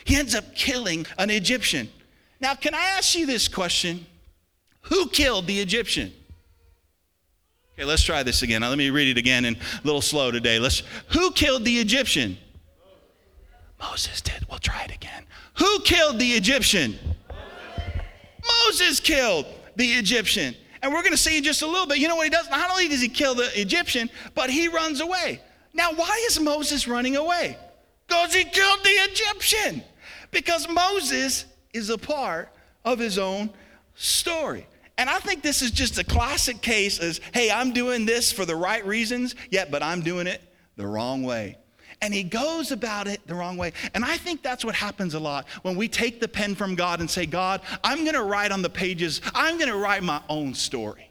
He 0.05 0.15
ends 0.15 0.35
up 0.35 0.53
killing 0.53 1.07
an 1.17 1.31
Egyptian. 1.31 1.89
Now, 2.39 2.53
can 2.53 2.75
I 2.75 2.83
ask 2.97 3.15
you 3.15 3.25
this 3.25 3.47
question? 3.47 4.05
Who 4.81 5.07
killed 5.09 5.47
the 5.47 5.59
Egyptian? 5.59 6.13
Okay, 7.75 7.85
let's 7.85 8.03
try 8.03 8.21
this 8.21 8.43
again. 8.43 8.61
Now, 8.61 8.69
let 8.69 8.77
me 8.77 8.89
read 8.91 9.07
it 9.07 9.17
again 9.17 9.45
and 9.45 9.57
a 9.57 9.85
little 9.85 10.01
slow 10.01 10.29
today. 10.29 10.59
Let's 10.59 10.83
Who 11.09 11.31
killed 11.31 11.65
the 11.65 11.79
Egyptian? 11.79 12.37
Moses 13.79 14.21
did. 14.21 14.45
We'll 14.49 14.59
try 14.59 14.83
it 14.83 14.93
again. 14.93 15.25
Who 15.55 15.79
killed 15.79 16.19
the 16.19 16.31
Egyptian? 16.33 16.97
Moses 18.65 18.99
killed 18.99 19.45
the 19.75 19.85
Egyptian. 19.85 20.55
And 20.81 20.93
we're 20.93 21.01
going 21.01 21.13
to 21.13 21.17
see 21.17 21.37
in 21.37 21.43
just 21.43 21.61
a 21.61 21.67
little 21.67 21.87
bit. 21.87 21.97
You 21.97 22.07
know 22.07 22.15
what 22.15 22.25
he 22.25 22.29
does? 22.29 22.49
Not 22.49 22.69
only 22.69 22.87
does 22.87 23.01
he 23.01 23.09
kill 23.09 23.35
the 23.35 23.49
Egyptian, 23.59 24.09
but 24.35 24.49
he 24.49 24.67
runs 24.67 25.01
away. 25.01 25.41
Now, 25.73 25.93
why 25.93 26.23
is 26.27 26.39
Moses 26.39 26.87
running 26.87 27.15
away? 27.15 27.57
Because 28.07 28.33
he 28.33 28.43
killed 28.43 28.79
the 28.83 28.89
Egyptian. 28.89 29.83
Because 30.29 30.67
Moses 30.69 31.45
is 31.73 31.89
a 31.89 31.97
part 31.97 32.49
of 32.85 32.99
his 32.99 33.17
own 33.17 33.49
story. 33.95 34.67
And 34.97 35.09
I 35.09 35.19
think 35.19 35.41
this 35.41 35.61
is 35.61 35.71
just 35.71 35.97
a 35.97 36.03
classic 36.03 36.61
case 36.61 36.99
as, 36.99 37.19
hey, 37.33 37.49
I'm 37.49 37.73
doing 37.73 38.05
this 38.05 38.31
for 38.31 38.45
the 38.45 38.55
right 38.55 38.85
reasons, 38.85 39.35
yet, 39.49 39.71
but 39.71 39.81
I'm 39.81 40.01
doing 40.01 40.27
it 40.27 40.41
the 40.75 40.85
wrong 40.85 41.23
way. 41.23 41.57
And 42.01 42.13
he 42.13 42.23
goes 42.23 42.71
about 42.71 43.07
it 43.07 43.25
the 43.25 43.33
wrong 43.33 43.57
way. 43.57 43.71
And 43.93 44.03
I 44.03 44.17
think 44.17 44.43
that's 44.43 44.65
what 44.65 44.75
happens 44.75 45.13
a 45.13 45.19
lot 45.19 45.47
when 45.61 45.75
we 45.75 45.87
take 45.87 46.19
the 46.19 46.27
pen 46.27 46.53
from 46.53 46.75
God 46.75 46.99
and 46.99 47.09
say, 47.09 47.25
God, 47.25 47.61
I'm 47.83 48.03
gonna 48.03 48.23
write 48.23 48.51
on 48.51 48.61
the 48.61 48.69
pages, 48.69 49.21
I'm 49.33 49.57
gonna 49.57 49.77
write 49.77 50.03
my 50.03 50.21
own 50.29 50.53
story. 50.53 51.09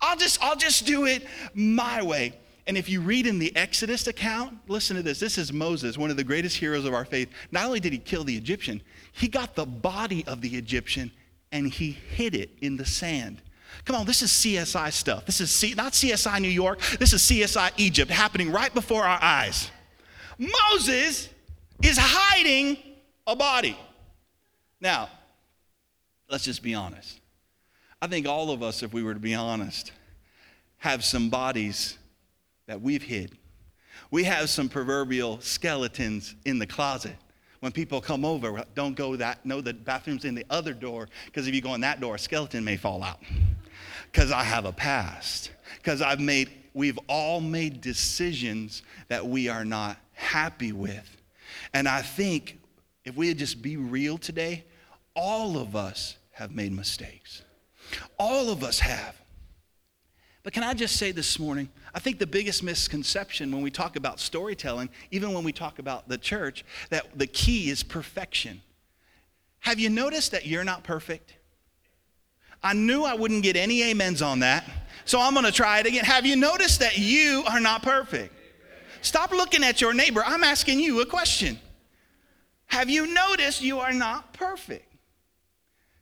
I'll 0.00 0.16
just, 0.16 0.42
I'll 0.42 0.56
just 0.56 0.86
do 0.86 1.06
it 1.06 1.26
my 1.54 2.02
way. 2.02 2.34
And 2.66 2.76
if 2.76 2.88
you 2.88 3.00
read 3.00 3.26
in 3.26 3.38
the 3.38 3.54
Exodus 3.56 4.06
account, 4.06 4.58
listen 4.68 4.96
to 4.96 5.02
this. 5.02 5.20
This 5.20 5.38
is 5.38 5.52
Moses, 5.52 5.96
one 5.98 6.10
of 6.10 6.16
the 6.16 6.24
greatest 6.24 6.56
heroes 6.56 6.84
of 6.84 6.94
our 6.94 7.04
faith. 7.04 7.28
Not 7.52 7.66
only 7.66 7.78
did 7.78 7.92
he 7.92 7.98
kill 7.98 8.24
the 8.24 8.36
Egyptian, 8.36 8.82
he 9.12 9.28
got 9.28 9.54
the 9.54 9.66
body 9.66 10.24
of 10.26 10.40
the 10.40 10.56
Egyptian 10.56 11.12
and 11.54 11.72
he 11.72 11.92
hid 11.92 12.34
it 12.34 12.50
in 12.60 12.76
the 12.76 12.84
sand. 12.84 13.40
Come 13.84 13.94
on, 13.94 14.06
this 14.06 14.22
is 14.22 14.30
CSI 14.30 14.92
stuff. 14.92 15.24
This 15.24 15.40
is 15.40 15.50
C- 15.52 15.74
not 15.74 15.92
CSI 15.92 16.40
New 16.40 16.48
York. 16.48 16.80
This 16.98 17.12
is 17.12 17.22
CSI 17.22 17.70
Egypt 17.76 18.10
happening 18.10 18.50
right 18.50 18.74
before 18.74 19.04
our 19.04 19.18
eyes. 19.22 19.70
Moses 20.36 21.28
is 21.80 21.96
hiding 21.96 22.76
a 23.26 23.36
body. 23.36 23.78
Now, 24.80 25.08
let's 26.28 26.44
just 26.44 26.60
be 26.60 26.74
honest. 26.74 27.20
I 28.02 28.08
think 28.08 28.26
all 28.26 28.50
of 28.50 28.62
us, 28.62 28.82
if 28.82 28.92
we 28.92 29.04
were 29.04 29.14
to 29.14 29.20
be 29.20 29.34
honest, 29.34 29.92
have 30.78 31.04
some 31.04 31.30
bodies 31.30 31.96
that 32.66 32.82
we've 32.82 33.02
hid. 33.02 33.38
We 34.10 34.24
have 34.24 34.50
some 34.50 34.68
proverbial 34.68 35.40
skeletons 35.40 36.34
in 36.44 36.58
the 36.58 36.66
closet 36.66 37.16
when 37.64 37.72
people 37.72 37.98
come 37.98 38.26
over, 38.26 38.62
don't 38.74 38.94
go 38.94 39.16
that, 39.16 39.46
know 39.46 39.62
the 39.62 39.72
bathroom's 39.72 40.26
in 40.26 40.34
the 40.34 40.44
other 40.50 40.74
door, 40.74 41.08
because 41.24 41.48
if 41.48 41.54
you 41.54 41.62
go 41.62 41.72
in 41.72 41.80
that 41.80 41.98
door, 41.98 42.16
a 42.16 42.18
skeleton 42.18 42.62
may 42.62 42.76
fall 42.76 43.02
out. 43.02 43.20
Because 44.12 44.30
I 44.30 44.42
have 44.42 44.66
a 44.66 44.72
past. 44.72 45.50
Because 45.78 46.02
I've 46.02 46.20
made, 46.20 46.50
we've 46.74 46.98
all 47.08 47.40
made 47.40 47.80
decisions 47.80 48.82
that 49.08 49.26
we 49.26 49.48
are 49.48 49.64
not 49.64 49.96
happy 50.12 50.72
with. 50.72 51.08
And 51.72 51.88
I 51.88 52.02
think 52.02 52.60
if 53.06 53.16
we 53.16 53.32
just 53.32 53.62
be 53.62 53.78
real 53.78 54.18
today, 54.18 54.66
all 55.16 55.56
of 55.56 55.74
us 55.74 56.18
have 56.32 56.54
made 56.54 56.70
mistakes. 56.70 57.44
All 58.18 58.50
of 58.50 58.62
us 58.62 58.78
have. 58.78 59.16
But 60.42 60.52
can 60.52 60.64
I 60.64 60.74
just 60.74 60.96
say 60.96 61.12
this 61.12 61.38
morning, 61.38 61.70
I 61.94 62.00
think 62.00 62.18
the 62.18 62.26
biggest 62.26 62.62
misconception 62.62 63.52
when 63.52 63.62
we 63.62 63.70
talk 63.70 63.94
about 63.94 64.18
storytelling, 64.18 64.88
even 65.12 65.32
when 65.32 65.44
we 65.44 65.52
talk 65.52 65.78
about 65.78 66.08
the 66.08 66.18
church, 66.18 66.64
that 66.90 67.16
the 67.16 67.28
key 67.28 67.70
is 67.70 67.84
perfection. 67.84 68.60
Have 69.60 69.78
you 69.78 69.88
noticed 69.88 70.32
that 70.32 70.44
you're 70.44 70.64
not 70.64 70.82
perfect? 70.82 71.34
I 72.62 72.72
knew 72.72 73.04
I 73.04 73.14
wouldn't 73.14 73.44
get 73.44 73.56
any 73.56 73.88
amens 73.90 74.22
on 74.22 74.40
that, 74.40 74.68
so 75.04 75.20
I'm 75.20 75.34
gonna 75.34 75.52
try 75.52 75.78
it 75.78 75.86
again. 75.86 76.04
Have 76.04 76.26
you 76.26 76.34
noticed 76.34 76.80
that 76.80 76.98
you 76.98 77.44
are 77.46 77.60
not 77.60 77.82
perfect? 77.82 78.34
Stop 79.00 79.30
looking 79.30 79.62
at 79.62 79.80
your 79.80 79.94
neighbor. 79.94 80.22
I'm 80.26 80.42
asking 80.42 80.80
you 80.80 81.00
a 81.00 81.06
question. 81.06 81.58
Have 82.66 82.90
you 82.90 83.06
noticed 83.06 83.62
you 83.62 83.78
are 83.78 83.92
not 83.92 84.32
perfect? 84.32 84.90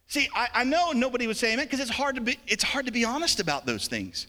See, 0.07 0.29
I, 0.35 0.49
I 0.55 0.65
know 0.65 0.93
nobody 0.93 1.27
would 1.27 1.37
say 1.37 1.53
amen 1.53 1.67
because 1.67 1.81
it's 1.81 1.91
hard 1.91 2.15
to 2.15 2.21
be 2.21 2.39
it's 2.47 2.65
hard 2.65 2.87
to 2.87 2.93
be 2.93 3.05
honest 3.05 3.41
about 3.41 3.67
those 3.67 3.89
things. 3.89 4.29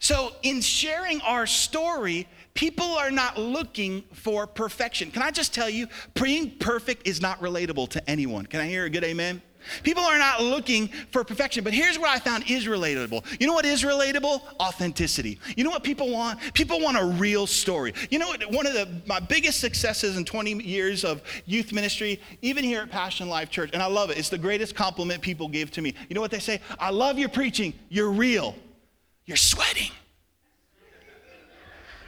So, 0.00 0.32
in 0.42 0.62
sharing 0.62 1.20
our 1.20 1.46
story, 1.46 2.26
people 2.54 2.86
are 2.86 3.10
not 3.10 3.38
looking 3.38 4.02
for 4.14 4.46
perfection. 4.46 5.10
Can 5.10 5.22
I 5.22 5.30
just 5.30 5.52
tell 5.52 5.68
you, 5.68 5.88
being 6.14 6.52
perfect 6.58 7.06
is 7.06 7.20
not 7.20 7.38
relatable 7.40 7.90
to 7.90 8.10
anyone? 8.10 8.46
Can 8.46 8.60
I 8.60 8.66
hear 8.66 8.86
a 8.86 8.90
good 8.90 9.04
amen? 9.04 9.42
People 9.82 10.02
are 10.02 10.18
not 10.18 10.42
looking 10.42 10.88
for 11.10 11.22
perfection, 11.22 11.62
but 11.62 11.74
here's 11.74 11.98
what 11.98 12.08
I 12.08 12.18
found 12.18 12.50
is 12.50 12.64
relatable. 12.64 13.26
You 13.38 13.46
know 13.46 13.52
what 13.52 13.66
is 13.66 13.82
relatable? 13.82 14.40
Authenticity. 14.58 15.38
You 15.54 15.64
know 15.64 15.70
what 15.70 15.84
people 15.84 16.10
want? 16.10 16.40
People 16.54 16.80
want 16.80 16.96
a 16.96 17.04
real 17.04 17.46
story. 17.46 17.92
You 18.10 18.20
know 18.20 18.28
what? 18.28 18.50
One 18.50 18.66
of 18.66 18.72
the, 18.72 18.88
my 19.06 19.20
biggest 19.20 19.60
successes 19.60 20.16
in 20.16 20.24
20 20.24 20.62
years 20.62 21.04
of 21.04 21.20
youth 21.44 21.74
ministry, 21.74 22.22
even 22.40 22.64
here 22.64 22.80
at 22.80 22.90
Passion 22.90 23.28
Life 23.28 23.50
Church, 23.50 23.68
and 23.74 23.82
I 23.82 23.86
love 23.86 24.08
it. 24.08 24.16
It's 24.16 24.30
the 24.30 24.38
greatest 24.38 24.74
compliment 24.74 25.20
people 25.20 25.46
give 25.46 25.70
to 25.72 25.82
me. 25.82 25.94
You 26.08 26.14
know 26.14 26.22
what 26.22 26.30
they 26.30 26.38
say? 26.38 26.62
I 26.78 26.88
love 26.88 27.18
your 27.18 27.28
preaching. 27.28 27.74
You're 27.90 28.10
real. 28.10 28.54
You're 29.30 29.36
sweating. 29.36 29.92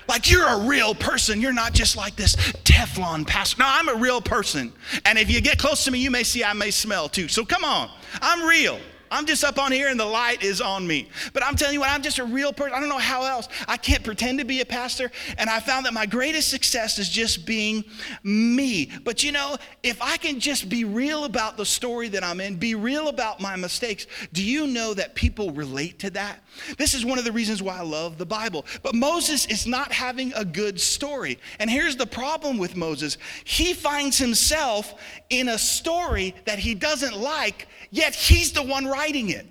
Like 0.09 0.29
you're 0.29 0.45
a 0.45 0.67
real 0.67 0.93
person. 0.93 1.41
You're 1.41 1.53
not 1.53 1.73
just 1.73 1.97
like 1.97 2.17
this 2.17 2.35
Teflon 2.35 3.25
pastor. 3.25 3.63
No, 3.63 3.69
I'm 3.69 3.89
a 3.89 3.95
real 3.95 4.21
person. 4.21 4.73
And 5.05 5.17
if 5.17 5.31
you 5.31 5.41
get 5.41 5.57
close 5.57 5.85
to 5.85 5.93
me, 5.93 6.01
you 6.01 6.11
may 6.11 6.25
see 6.25 6.43
I 6.43 6.53
may 6.53 6.73
smell 6.73 7.09
too. 7.09 7.29
So 7.29 7.45
come 7.45 7.63
on. 7.63 7.91
I'm 8.21 8.45
real. 8.45 8.81
I'm 9.13 9.25
just 9.25 9.45
up 9.45 9.57
on 9.57 9.71
here 9.71 9.89
and 9.89 10.01
the 10.01 10.05
light 10.05 10.43
is 10.43 10.61
on 10.61 10.85
me. 10.85 11.09
But 11.33 11.45
I'm 11.45 11.55
telling 11.55 11.75
you 11.75 11.81
what, 11.81 11.91
I'm 11.91 12.03
just 12.03 12.19
a 12.19 12.25
real 12.25 12.53
person. 12.53 12.75
I 12.75 12.81
don't 12.81 12.89
know 12.89 12.99
how 12.99 13.23
else. 13.23 13.47
I 13.69 13.77
can't 13.77 14.03
pretend 14.03 14.41
to 14.41 14.45
be 14.45 14.61
a 14.61 14.67
pastor. 14.67 15.13
And 15.39 15.49
I 15.49 15.61
found 15.61 15.87
that 15.87 15.95
my 15.95 16.07
greatest 16.07 16.49
success 16.49 16.99
is 16.99 17.09
just 17.09 17.47
being 17.47 17.85
me. 18.25 18.91
But 19.05 19.23
you 19.23 19.31
know, 19.31 19.59
if 19.85 20.03
I 20.03 20.17
can 20.17 20.41
just 20.41 20.69
be 20.69 20.83
real 20.85 21.25
about 21.25 21.57
the 21.57 21.67
story 21.67 22.09
that 22.09 22.25
I'm 22.25 22.41
in, 22.41 22.57
be 22.57 22.75
real 22.75 23.07
about 23.07 23.41
my 23.41 23.55
mistakes, 23.55 24.09
do 24.33 24.43
you 24.43 24.67
know 24.67 24.93
that 24.95 25.15
people 25.15 25.53
relate 25.53 26.01
to 26.01 26.11
that? 26.11 26.42
This 26.79 26.95
is 26.95 27.05
one 27.05 27.19
of 27.19 27.25
the 27.25 27.33
reasons 27.33 27.63
why 27.63 27.79
I 27.79 27.83
love 27.83 28.19
the 28.19 28.27
Bible. 28.27 28.67
But 28.83 28.95
Moses 28.95 29.47
is 29.47 29.67
not 29.67 29.93
having 29.93 30.33
a 30.35 30.45
good 30.45 30.81
story. 30.81 31.39
And 31.59 31.71
here's 31.71 31.97
the 31.97 32.07
problem 32.07 32.59
with 32.59 32.77
Moses 32.77 33.19
he 33.45 33.75
finds 33.75 34.19
himself 34.19 34.95
in 35.31 35.49
a 35.49 35.59
story 35.59 36.35
that 36.45 36.59
he 36.59 36.75
doesn't 36.75 37.17
like 37.17 37.69
yet 37.91 38.15
he's 38.15 38.53
the 38.53 38.63
one 38.63 38.87
writing 38.87 39.31
it. 39.31 39.47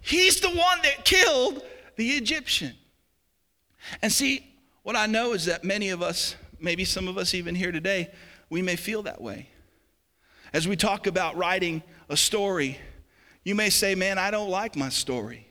He's 0.00 0.40
the 0.40 0.48
one 0.48 0.78
that 0.82 1.04
killed 1.04 1.62
the 1.96 2.10
Egyptian. 2.10 2.74
And 4.02 4.12
see, 4.12 4.46
what 4.82 4.96
I 4.96 5.06
know 5.06 5.32
is 5.32 5.46
that 5.46 5.64
many 5.64 5.90
of 5.90 6.02
us, 6.02 6.36
maybe 6.60 6.84
some 6.84 7.08
of 7.08 7.18
us 7.18 7.34
even 7.34 7.54
here 7.54 7.72
today, 7.72 8.10
we 8.50 8.62
may 8.62 8.76
feel 8.76 9.02
that 9.02 9.20
way. 9.20 9.48
As 10.52 10.68
we 10.68 10.76
talk 10.76 11.06
about 11.06 11.36
writing 11.36 11.82
a 12.08 12.16
story, 12.16 12.78
you 13.44 13.54
may 13.54 13.70
say, 13.70 13.94
Man, 13.94 14.18
I 14.18 14.30
don't 14.30 14.50
like 14.50 14.76
my 14.76 14.88
story. 14.88 15.46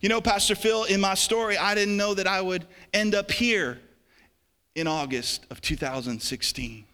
You 0.00 0.08
know, 0.08 0.20
Pastor 0.20 0.54
Phil, 0.54 0.84
in 0.84 1.00
my 1.00 1.14
story, 1.14 1.56
I 1.56 1.74
didn't 1.74 1.96
know 1.96 2.14
that 2.14 2.26
I 2.26 2.40
would 2.40 2.66
end 2.92 3.14
up 3.14 3.30
here 3.30 3.78
in 4.74 4.86
August 4.86 5.46
of 5.50 5.60
2016. 5.60 6.84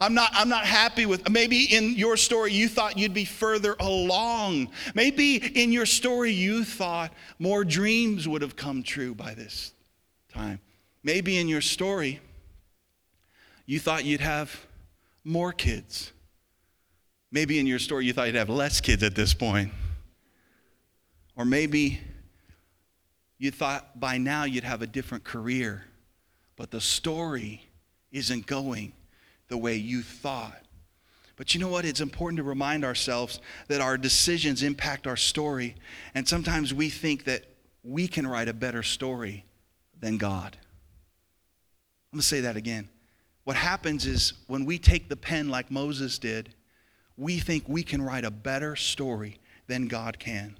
I'm 0.00 0.14
not, 0.14 0.30
I'm 0.34 0.48
not 0.48 0.66
happy 0.66 1.06
with, 1.06 1.28
maybe 1.30 1.64
in 1.64 1.94
your 1.94 2.16
story 2.16 2.52
you 2.52 2.68
thought 2.68 2.98
you'd 2.98 3.14
be 3.14 3.24
further 3.24 3.76
along. 3.78 4.70
Maybe 4.94 5.36
in 5.36 5.72
your 5.72 5.86
story 5.86 6.32
you 6.32 6.64
thought 6.64 7.12
more 7.38 7.64
dreams 7.64 8.28
would 8.28 8.42
have 8.42 8.56
come 8.56 8.82
true 8.82 9.14
by 9.14 9.34
this 9.34 9.72
time. 10.32 10.60
Maybe 11.02 11.38
in 11.38 11.48
your 11.48 11.60
story 11.60 12.20
you 13.66 13.78
thought 13.78 14.04
you'd 14.04 14.20
have 14.20 14.66
more 15.22 15.52
kids. 15.52 16.12
Maybe 17.34 17.58
in 17.58 17.66
your 17.66 17.80
story 17.80 18.06
you 18.06 18.12
thought 18.12 18.28
you'd 18.28 18.36
have 18.36 18.48
less 18.48 18.80
kids 18.80 19.02
at 19.02 19.16
this 19.16 19.34
point. 19.34 19.72
Or 21.34 21.44
maybe 21.44 22.00
you 23.38 23.50
thought 23.50 23.98
by 23.98 24.18
now 24.18 24.44
you'd 24.44 24.62
have 24.62 24.82
a 24.82 24.86
different 24.86 25.24
career, 25.24 25.84
but 26.54 26.70
the 26.70 26.80
story 26.80 27.66
isn't 28.12 28.46
going 28.46 28.92
the 29.48 29.58
way 29.58 29.74
you 29.74 30.02
thought. 30.02 30.62
But 31.34 31.54
you 31.54 31.60
know 31.60 31.66
what? 31.66 31.84
It's 31.84 32.00
important 32.00 32.36
to 32.36 32.44
remind 32.44 32.84
ourselves 32.84 33.40
that 33.66 33.80
our 33.80 33.98
decisions 33.98 34.62
impact 34.62 35.08
our 35.08 35.16
story. 35.16 35.74
And 36.14 36.28
sometimes 36.28 36.72
we 36.72 36.88
think 36.88 37.24
that 37.24 37.46
we 37.82 38.06
can 38.06 38.28
write 38.28 38.46
a 38.46 38.54
better 38.54 38.84
story 38.84 39.44
than 39.98 40.18
God. 40.18 40.56
I'm 42.12 42.18
going 42.18 42.20
to 42.20 42.26
say 42.28 42.42
that 42.42 42.54
again. 42.54 42.88
What 43.42 43.56
happens 43.56 44.06
is 44.06 44.34
when 44.46 44.64
we 44.64 44.78
take 44.78 45.08
the 45.08 45.16
pen 45.16 45.48
like 45.48 45.72
Moses 45.72 46.20
did, 46.20 46.54
we 47.16 47.38
think 47.38 47.64
we 47.66 47.82
can 47.82 48.02
write 48.02 48.24
a 48.24 48.30
better 48.30 48.76
story 48.76 49.38
than 49.66 49.86
God 49.86 50.18
can. 50.18 50.56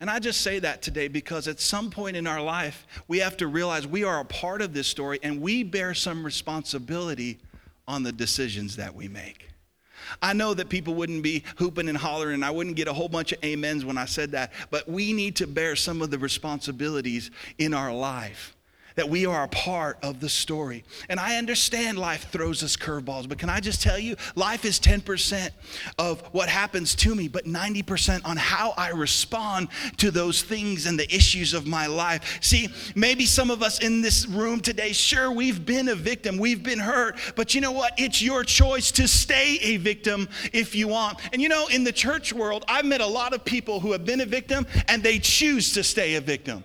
And 0.00 0.10
I 0.10 0.18
just 0.18 0.42
say 0.42 0.58
that 0.58 0.82
today 0.82 1.08
because 1.08 1.48
at 1.48 1.58
some 1.58 1.90
point 1.90 2.16
in 2.16 2.26
our 2.26 2.42
life, 2.42 2.86
we 3.08 3.18
have 3.20 3.36
to 3.38 3.46
realize 3.46 3.86
we 3.86 4.04
are 4.04 4.20
a 4.20 4.24
part 4.24 4.60
of 4.60 4.74
this 4.74 4.86
story 4.86 5.18
and 5.22 5.40
we 5.40 5.62
bear 5.62 5.94
some 5.94 6.24
responsibility 6.24 7.38
on 7.88 8.02
the 8.02 8.12
decisions 8.12 8.76
that 8.76 8.94
we 8.94 9.08
make. 9.08 9.48
I 10.20 10.34
know 10.34 10.54
that 10.54 10.68
people 10.68 10.94
wouldn't 10.94 11.22
be 11.22 11.44
hooping 11.56 11.88
and 11.88 11.98
hollering, 11.98 12.34
and 12.34 12.44
I 12.44 12.50
wouldn't 12.50 12.76
get 12.76 12.88
a 12.88 12.92
whole 12.92 13.08
bunch 13.08 13.32
of 13.32 13.42
amens 13.42 13.84
when 13.84 13.98
I 13.98 14.04
said 14.04 14.32
that, 14.32 14.52
but 14.70 14.88
we 14.88 15.12
need 15.12 15.36
to 15.36 15.46
bear 15.46 15.74
some 15.74 16.02
of 16.02 16.10
the 16.10 16.18
responsibilities 16.18 17.30
in 17.58 17.74
our 17.74 17.92
life 17.92 18.55
that 18.96 19.08
we 19.08 19.26
are 19.26 19.44
a 19.44 19.48
part 19.48 19.98
of 20.02 20.20
the 20.20 20.28
story. 20.28 20.84
And 21.08 21.20
I 21.20 21.36
understand 21.36 21.98
life 21.98 22.30
throws 22.30 22.62
us 22.62 22.76
curveballs, 22.76 23.28
but 23.28 23.38
can 23.38 23.48
I 23.48 23.60
just 23.60 23.82
tell 23.82 23.98
you, 23.98 24.16
life 24.34 24.64
is 24.64 24.80
10% 24.80 25.50
of 25.98 26.20
what 26.32 26.48
happens 26.48 26.94
to 26.96 27.14
me, 27.14 27.28
but 27.28 27.44
90% 27.44 28.26
on 28.26 28.36
how 28.36 28.74
I 28.76 28.90
respond 28.90 29.68
to 29.98 30.10
those 30.10 30.42
things 30.42 30.86
and 30.86 30.98
the 30.98 31.14
issues 31.14 31.54
of 31.54 31.66
my 31.66 31.86
life. 31.86 32.38
See, 32.42 32.68
maybe 32.94 33.26
some 33.26 33.50
of 33.50 33.62
us 33.62 33.80
in 33.80 34.00
this 34.00 34.26
room 34.26 34.60
today, 34.60 34.92
sure, 34.92 35.30
we've 35.30 35.64
been 35.64 35.88
a 35.88 35.94
victim, 35.94 36.38
we've 36.38 36.62
been 36.62 36.78
hurt, 36.78 37.18
but 37.36 37.54
you 37.54 37.60
know 37.60 37.72
what? 37.72 37.92
It's 37.98 38.22
your 38.22 38.44
choice 38.44 38.90
to 38.92 39.06
stay 39.06 39.58
a 39.62 39.76
victim 39.76 40.28
if 40.52 40.74
you 40.74 40.88
want. 40.88 41.18
And 41.32 41.42
you 41.42 41.48
know, 41.48 41.66
in 41.68 41.84
the 41.84 41.92
church 41.92 42.32
world, 42.32 42.64
I've 42.68 42.84
met 42.84 43.00
a 43.00 43.06
lot 43.06 43.34
of 43.34 43.44
people 43.44 43.80
who 43.80 43.92
have 43.92 44.04
been 44.04 44.20
a 44.20 44.26
victim 44.26 44.66
and 44.88 45.02
they 45.02 45.18
choose 45.18 45.72
to 45.74 45.84
stay 45.84 46.14
a 46.14 46.20
victim. 46.20 46.64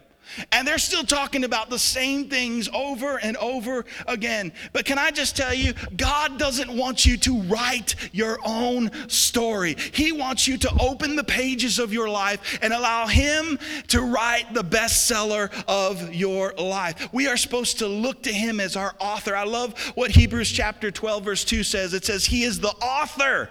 And 0.52 0.67
they're 0.67 0.78
still 0.78 1.04
talking 1.04 1.44
about 1.44 1.70
the 1.70 1.80
same 1.80 2.30
things 2.30 2.70
over 2.74 3.17
and 3.17 3.38
over 3.38 3.86
again. 4.08 4.52
But 4.74 4.86
can 4.86 4.98
I 4.98 5.12
just 5.12 5.36
tell 5.36 5.54
you, 5.54 5.74
God 5.96 6.38
doesn't 6.38 6.72
want 6.72 7.06
you 7.06 7.17
to 7.17 7.41
write 7.44 7.96
your 8.12 8.39
own 8.46 8.91
story. 9.10 9.76
He 9.94 10.12
wants 10.12 10.48
you 10.48 10.58
to 10.58 10.72
open 10.80 11.15
the 11.15 11.24
pages 11.24 11.80
of 11.80 11.94
your 11.94 12.10
life 12.10 12.60
and 12.62 12.74
allow 12.74 13.08
Him 13.08 13.60
to 13.88 14.02
write 14.02 14.54
the 14.54 14.63
bestseller 14.63 15.52
of 15.67 16.13
your 16.13 16.54
life. 16.54 17.10
We 17.13 17.28
are 17.28 17.38
supposed 17.38 17.80
to 17.80 17.88
look 17.88 18.24
to 18.24 18.34
Him 18.34 18.60
as 18.60 18.76
our 18.76 18.96
author. 19.00 19.36
I 19.36 19.44
love 19.44 19.78
what 19.96 20.12
Hebrews 20.12 20.52
chapter 20.52 20.91
12, 20.91 21.24
verse 21.24 21.46
2 21.46 21.63
says. 21.63 21.94
It 21.94 22.06
says, 22.06 22.26
He 22.26 22.44
is 22.44 22.60
the 22.60 22.74
author 22.82 23.50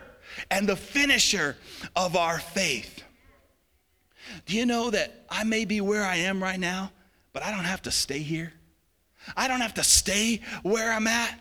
and 0.50 0.68
the 0.68 0.76
finisher 0.76 1.56
of 1.96 2.16
our 2.16 2.38
faith. 2.38 2.99
Do 4.46 4.56
you 4.56 4.66
know 4.66 4.90
that 4.90 5.24
I 5.28 5.44
may 5.44 5.64
be 5.64 5.80
where 5.80 6.04
I 6.04 6.16
am 6.16 6.42
right 6.42 6.60
now, 6.60 6.92
but 7.32 7.42
I 7.42 7.50
don't 7.50 7.64
have 7.64 7.82
to 7.82 7.90
stay 7.90 8.20
here? 8.20 8.52
I 9.36 9.48
don't 9.48 9.60
have 9.60 9.74
to 9.74 9.84
stay 9.84 10.40
where 10.62 10.92
I'm 10.92 11.06
at 11.06 11.38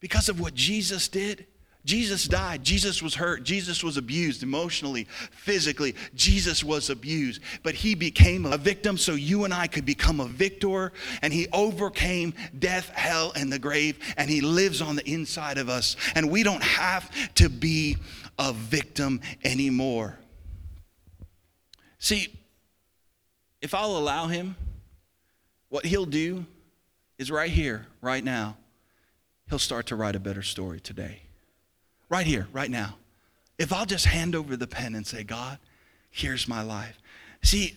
because 0.00 0.28
of 0.28 0.40
what 0.40 0.54
Jesus 0.54 1.08
did. 1.08 1.46
Jesus 1.84 2.28
died. 2.28 2.62
Jesus 2.62 3.02
was 3.02 3.14
hurt. 3.14 3.42
Jesus 3.42 3.82
was 3.82 3.96
abused 3.96 4.42
emotionally, 4.42 5.04
physically. 5.30 5.94
Jesus 6.14 6.62
was 6.62 6.90
abused. 6.90 7.40
But 7.62 7.74
he 7.74 7.94
became 7.94 8.44
a 8.44 8.58
victim 8.58 8.98
so 8.98 9.14
you 9.14 9.44
and 9.44 9.54
I 9.54 9.66
could 9.66 9.86
become 9.86 10.20
a 10.20 10.26
victor. 10.26 10.92
And 11.22 11.32
he 11.32 11.48
overcame 11.52 12.34
death, 12.58 12.90
hell, 12.90 13.32
and 13.34 13.50
the 13.50 13.58
grave. 13.58 13.98
And 14.18 14.28
he 14.28 14.42
lives 14.42 14.82
on 14.82 14.96
the 14.96 15.10
inside 15.10 15.56
of 15.56 15.70
us. 15.70 15.96
And 16.14 16.30
we 16.30 16.42
don't 16.42 16.62
have 16.62 17.10
to 17.36 17.48
be 17.48 17.96
a 18.38 18.52
victim 18.52 19.22
anymore. 19.42 20.19
See, 22.00 22.34
if 23.60 23.74
I'll 23.74 23.96
allow 23.96 24.26
him, 24.26 24.56
what 25.68 25.84
he'll 25.84 26.06
do 26.06 26.46
is 27.18 27.30
right 27.30 27.50
here, 27.50 27.86
right 28.00 28.24
now, 28.24 28.56
he'll 29.48 29.58
start 29.58 29.86
to 29.86 29.96
write 29.96 30.16
a 30.16 30.20
better 30.20 30.42
story 30.42 30.80
today. 30.80 31.20
Right 32.08 32.26
here, 32.26 32.48
right 32.52 32.70
now. 32.70 32.96
If 33.58 33.72
I'll 33.72 33.86
just 33.86 34.06
hand 34.06 34.34
over 34.34 34.56
the 34.56 34.66
pen 34.66 34.94
and 34.94 35.06
say, 35.06 35.22
God, 35.22 35.58
here's 36.10 36.48
my 36.48 36.62
life. 36.62 36.98
See, 37.42 37.76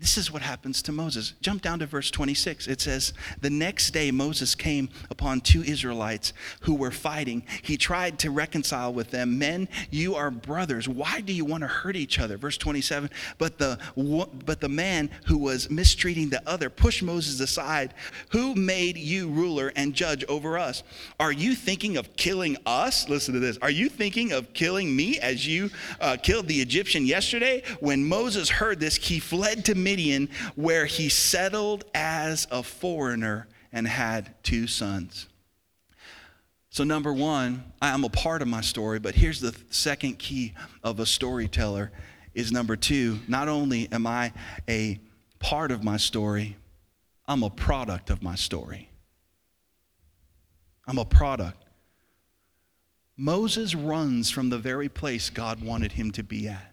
this 0.00 0.16
is 0.16 0.32
what 0.32 0.40
happens 0.40 0.80
to 0.82 0.92
Moses. 0.92 1.34
Jump 1.42 1.60
down 1.60 1.78
to 1.80 1.86
verse 1.86 2.10
26. 2.10 2.68
It 2.68 2.80
says, 2.80 3.12
The 3.42 3.50
next 3.50 3.90
day 3.90 4.10
Moses 4.10 4.54
came 4.54 4.88
upon 5.10 5.42
two 5.42 5.62
Israelites 5.62 6.32
who 6.60 6.74
were 6.74 6.90
fighting. 6.90 7.42
He 7.60 7.76
tried 7.76 8.18
to 8.20 8.30
reconcile 8.30 8.94
with 8.94 9.10
them. 9.10 9.38
Men, 9.38 9.68
you 9.90 10.14
are 10.14 10.30
brothers. 10.30 10.88
Why 10.88 11.20
do 11.20 11.34
you 11.34 11.44
want 11.44 11.64
to 11.64 11.66
hurt 11.66 11.96
each 11.96 12.18
other? 12.18 12.38
Verse 12.38 12.56
27. 12.56 13.10
But 13.36 13.58
the, 13.58 13.78
but 14.46 14.62
the 14.62 14.70
man 14.70 15.10
who 15.26 15.36
was 15.36 15.68
mistreating 15.68 16.30
the 16.30 16.42
other 16.48 16.70
pushed 16.70 17.02
Moses 17.02 17.38
aside. 17.38 17.92
Who 18.30 18.54
made 18.54 18.96
you 18.96 19.28
ruler 19.28 19.70
and 19.76 19.92
judge 19.92 20.24
over 20.30 20.56
us? 20.56 20.82
Are 21.20 21.32
you 21.32 21.54
thinking 21.54 21.98
of 21.98 22.16
killing 22.16 22.56
us? 22.64 23.06
Listen 23.10 23.34
to 23.34 23.40
this. 23.40 23.58
Are 23.60 23.70
you 23.70 23.90
thinking 23.90 24.32
of 24.32 24.54
killing 24.54 24.96
me 24.96 25.18
as 25.18 25.46
you 25.46 25.68
uh, 26.00 26.16
killed 26.22 26.48
the 26.48 26.62
Egyptian 26.62 27.04
yesterday? 27.04 27.62
When 27.80 28.02
Moses 28.02 28.48
heard 28.48 28.80
this, 28.80 28.96
he 28.96 29.18
fled 29.18 29.66
to 29.66 29.74
me 29.74 29.89
Midian, 29.90 30.28
where 30.54 30.86
he 30.86 31.08
settled 31.08 31.84
as 31.94 32.46
a 32.52 32.62
foreigner 32.62 33.48
and 33.72 33.88
had 33.88 34.34
two 34.44 34.68
sons. 34.68 35.26
So, 36.70 36.84
number 36.84 37.12
one, 37.12 37.64
I'm 37.82 38.04
a 38.04 38.08
part 38.08 38.40
of 38.40 38.46
my 38.46 38.60
story, 38.60 39.00
but 39.00 39.16
here's 39.16 39.40
the 39.40 39.56
second 39.70 40.20
key 40.20 40.54
of 40.84 41.00
a 41.00 41.06
storyteller 41.06 41.90
is 42.34 42.52
number 42.52 42.76
two, 42.76 43.18
not 43.26 43.48
only 43.48 43.90
am 43.90 44.06
I 44.06 44.32
a 44.68 45.00
part 45.40 45.72
of 45.72 45.82
my 45.82 45.96
story, 45.96 46.56
I'm 47.26 47.42
a 47.42 47.50
product 47.50 48.10
of 48.10 48.22
my 48.22 48.36
story. 48.36 48.88
I'm 50.86 50.98
a 50.98 51.04
product. 51.04 51.64
Moses 53.16 53.74
runs 53.74 54.30
from 54.30 54.50
the 54.50 54.58
very 54.58 54.88
place 54.88 55.30
God 55.30 55.60
wanted 55.64 55.92
him 55.92 56.12
to 56.12 56.22
be 56.22 56.46
at. 56.46 56.69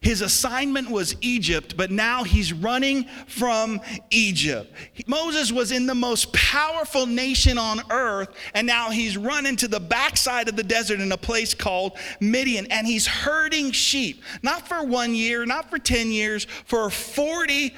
His 0.00 0.20
assignment 0.22 0.90
was 0.90 1.16
Egypt, 1.20 1.76
but 1.76 1.90
now 1.90 2.22
he's 2.24 2.52
running 2.52 3.04
from 3.26 3.80
Egypt. 4.10 4.72
Moses 5.06 5.50
was 5.50 5.72
in 5.72 5.86
the 5.86 5.94
most 5.94 6.32
powerful 6.32 7.06
nation 7.06 7.58
on 7.58 7.80
earth, 7.90 8.28
and 8.54 8.66
now 8.66 8.90
he's 8.90 9.16
running 9.16 9.56
to 9.56 9.68
the 9.68 9.80
backside 9.80 10.48
of 10.48 10.56
the 10.56 10.62
desert 10.62 11.00
in 11.00 11.10
a 11.10 11.16
place 11.16 11.52
called 11.52 11.96
Midian, 12.20 12.66
and 12.70 12.86
he's 12.86 13.06
herding 13.06 13.72
sheep, 13.72 14.22
not 14.42 14.68
for 14.68 14.84
one 14.84 15.14
year, 15.14 15.44
not 15.44 15.68
for 15.68 15.78
10 15.78 16.12
years, 16.12 16.46
for 16.64 16.90
40, 16.90 17.74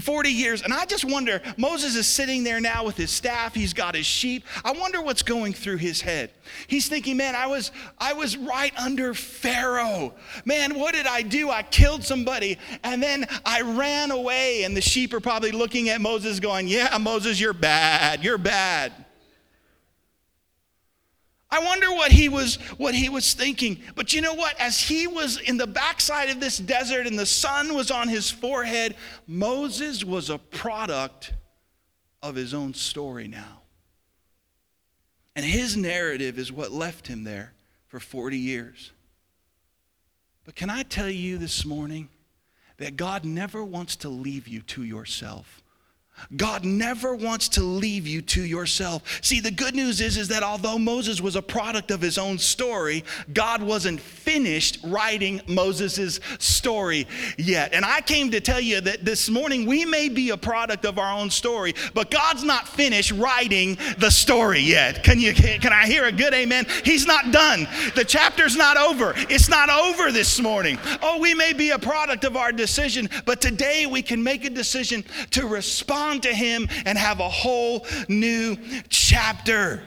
40 0.00 0.28
years. 0.30 0.62
And 0.62 0.72
I 0.72 0.84
just 0.84 1.04
wonder 1.04 1.42
Moses 1.56 1.96
is 1.96 2.06
sitting 2.06 2.44
there 2.44 2.60
now 2.60 2.84
with 2.84 2.96
his 2.96 3.10
staff, 3.10 3.54
he's 3.54 3.72
got 3.72 3.94
his 3.94 4.06
sheep. 4.06 4.44
I 4.64 4.72
wonder 4.72 5.02
what's 5.02 5.22
going 5.22 5.54
through 5.54 5.78
his 5.78 6.00
head. 6.00 6.30
He's 6.66 6.88
thinking, 6.88 7.16
man, 7.16 7.34
I 7.34 7.46
was, 7.46 7.72
I 7.98 8.12
was 8.12 8.36
right 8.36 8.72
under 8.78 9.12
Pharaoh. 9.12 10.14
Man, 10.44 10.78
what 10.78 10.94
did 10.94 11.06
I 11.06 11.22
do? 11.22 11.47
I 11.50 11.62
killed 11.62 12.04
somebody 12.04 12.58
and 12.82 13.02
then 13.02 13.26
I 13.44 13.62
ran 13.62 14.10
away. 14.10 14.64
And 14.64 14.76
the 14.76 14.80
sheep 14.80 15.12
are 15.14 15.20
probably 15.20 15.52
looking 15.52 15.88
at 15.88 16.00
Moses 16.00 16.40
going, 16.40 16.68
Yeah, 16.68 16.96
Moses, 16.98 17.40
you're 17.40 17.52
bad. 17.52 18.22
You're 18.22 18.38
bad. 18.38 18.92
I 21.50 21.60
wonder 21.60 21.90
what 21.90 22.12
he 22.12 22.28
was 22.28 22.56
what 22.76 22.94
he 22.94 23.08
was 23.08 23.32
thinking. 23.32 23.80
But 23.94 24.12
you 24.12 24.20
know 24.20 24.34
what? 24.34 24.58
As 24.60 24.80
he 24.80 25.06
was 25.06 25.40
in 25.40 25.56
the 25.56 25.66
backside 25.66 26.28
of 26.28 26.40
this 26.40 26.58
desert 26.58 27.06
and 27.06 27.18
the 27.18 27.26
sun 27.26 27.74
was 27.74 27.90
on 27.90 28.08
his 28.08 28.30
forehead, 28.30 28.96
Moses 29.26 30.04
was 30.04 30.28
a 30.28 30.38
product 30.38 31.32
of 32.22 32.34
his 32.34 32.52
own 32.52 32.74
story 32.74 33.28
now. 33.28 33.62
And 35.34 35.46
his 35.46 35.76
narrative 35.76 36.38
is 36.38 36.52
what 36.52 36.72
left 36.72 37.06
him 37.06 37.24
there 37.24 37.54
for 37.86 38.00
40 38.00 38.36
years. 38.36 38.92
But 40.48 40.56
can 40.56 40.70
I 40.70 40.82
tell 40.82 41.10
you 41.10 41.36
this 41.36 41.66
morning 41.66 42.08
that 42.78 42.96
God 42.96 43.22
never 43.22 43.62
wants 43.62 43.96
to 43.96 44.08
leave 44.08 44.48
you 44.48 44.62
to 44.62 44.82
yourself? 44.82 45.62
God 46.36 46.64
never 46.64 47.14
wants 47.14 47.48
to 47.50 47.62
leave 47.62 48.06
you 48.06 48.22
to 48.22 48.42
yourself. 48.42 49.02
See, 49.22 49.40
the 49.40 49.50
good 49.50 49.74
news 49.74 50.00
is, 50.00 50.16
is 50.16 50.28
that 50.28 50.42
although 50.42 50.78
Moses 50.78 51.20
was 51.20 51.36
a 51.36 51.42
product 51.42 51.90
of 51.90 52.00
his 52.00 52.18
own 52.18 52.38
story, 52.38 53.04
God 53.32 53.62
wasn't 53.62 54.00
finished 54.00 54.78
writing 54.84 55.40
Moses' 55.46 56.20
story 56.38 57.06
yet. 57.36 57.72
And 57.72 57.84
I 57.84 58.00
came 58.00 58.30
to 58.32 58.40
tell 58.40 58.60
you 58.60 58.80
that 58.82 59.04
this 59.04 59.28
morning 59.28 59.66
we 59.66 59.84
may 59.84 60.08
be 60.08 60.30
a 60.30 60.36
product 60.36 60.84
of 60.84 60.98
our 60.98 61.18
own 61.18 61.30
story, 61.30 61.74
but 61.94 62.10
God's 62.10 62.44
not 62.44 62.68
finished 62.68 63.12
writing 63.12 63.78
the 63.98 64.10
story 64.10 64.60
yet. 64.60 65.02
Can 65.02 65.20
you 65.20 65.32
can 65.32 65.72
I 65.72 65.86
hear 65.86 66.04
a 66.04 66.12
good 66.12 66.34
amen? 66.34 66.66
He's 66.84 67.06
not 67.06 67.32
done. 67.32 67.66
The 67.94 68.04
chapter's 68.04 68.56
not 68.56 68.76
over. 68.76 69.14
It's 69.30 69.48
not 69.48 69.70
over 69.70 70.12
this 70.12 70.40
morning. 70.40 70.78
Oh, 71.02 71.18
we 71.20 71.34
may 71.34 71.52
be 71.52 71.70
a 71.70 71.78
product 71.78 72.24
of 72.24 72.36
our 72.36 72.52
decision, 72.52 73.08
but 73.24 73.40
today 73.40 73.86
we 73.86 74.02
can 74.02 74.22
make 74.22 74.44
a 74.44 74.50
decision 74.50 75.04
to 75.30 75.46
respond 75.46 76.07
to 76.22 76.32
Him 76.34 76.68
and 76.84 76.98
have 76.98 77.20
a 77.20 77.28
whole 77.28 77.86
new 78.08 78.56
chapter. 78.88 79.82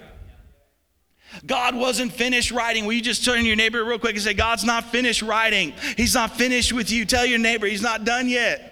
God 1.45 1.75
wasn't 1.75 2.11
finished 2.11 2.51
writing. 2.51 2.85
Will 2.85 2.93
you 2.93 3.01
just 3.01 3.23
turn 3.23 3.41
to 3.41 3.47
your 3.47 3.55
neighbor 3.55 3.83
real 3.83 3.99
quick 3.99 4.15
and 4.15 4.21
say, 4.21 4.33
God's 4.33 4.63
not 4.63 4.85
finished 4.85 5.21
writing? 5.21 5.73
He's 5.97 6.13
not 6.13 6.35
finished 6.35 6.73
with 6.73 6.91
you. 6.91 7.05
Tell 7.05 7.25
your 7.25 7.39
neighbor, 7.39 7.67
He's 7.67 7.81
not 7.81 8.03
done 8.03 8.27
yet. 8.27 8.67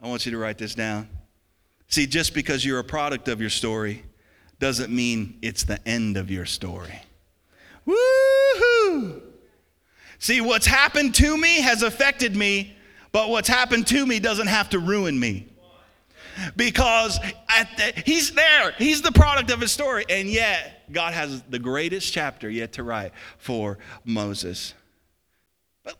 I 0.00 0.08
want 0.08 0.26
you 0.26 0.32
to 0.32 0.38
write 0.38 0.58
this 0.58 0.74
down. 0.74 1.08
See, 1.88 2.06
just 2.06 2.34
because 2.34 2.64
you're 2.64 2.80
a 2.80 2.84
product 2.84 3.28
of 3.28 3.40
your 3.40 3.50
story 3.50 4.02
doesn't 4.58 4.90
mean 4.90 5.38
it's 5.42 5.64
the 5.64 5.86
end 5.86 6.16
of 6.16 6.30
your 6.30 6.46
story. 6.46 7.00
Woohoo! 7.86 9.20
See, 10.18 10.40
what's 10.40 10.66
happened 10.66 11.14
to 11.16 11.36
me 11.36 11.60
has 11.60 11.82
affected 11.82 12.36
me, 12.36 12.76
but 13.12 13.28
what's 13.28 13.48
happened 13.48 13.86
to 13.88 14.06
me 14.06 14.18
doesn't 14.18 14.48
have 14.48 14.70
to 14.70 14.78
ruin 14.78 15.18
me. 15.18 15.48
Because 16.56 17.18
the, 17.18 18.02
he's 18.06 18.32
there, 18.32 18.72
he's 18.78 19.02
the 19.02 19.12
product 19.12 19.50
of 19.50 19.60
his 19.60 19.70
story. 19.70 20.04
And 20.08 20.28
yet, 20.28 20.90
God 20.90 21.12
has 21.12 21.42
the 21.42 21.58
greatest 21.58 22.12
chapter 22.12 22.48
yet 22.48 22.72
to 22.74 22.82
write 22.82 23.12
for 23.36 23.78
Moses. 24.04 24.72
But 25.84 25.98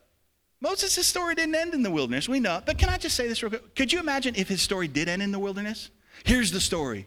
Moses' 0.60 1.06
story 1.06 1.34
didn't 1.34 1.54
end 1.54 1.74
in 1.74 1.82
the 1.82 1.90
wilderness, 1.90 2.28
we 2.28 2.40
know. 2.40 2.62
But 2.64 2.78
can 2.78 2.88
I 2.88 2.96
just 2.96 3.14
say 3.14 3.28
this 3.28 3.42
real 3.42 3.50
quick? 3.50 3.74
Could 3.74 3.92
you 3.92 4.00
imagine 4.00 4.34
if 4.36 4.48
his 4.48 4.62
story 4.62 4.88
did 4.88 5.08
end 5.08 5.22
in 5.22 5.32
the 5.32 5.38
wilderness? 5.38 5.90
Here's 6.24 6.50
the 6.50 6.60
story. 6.60 7.06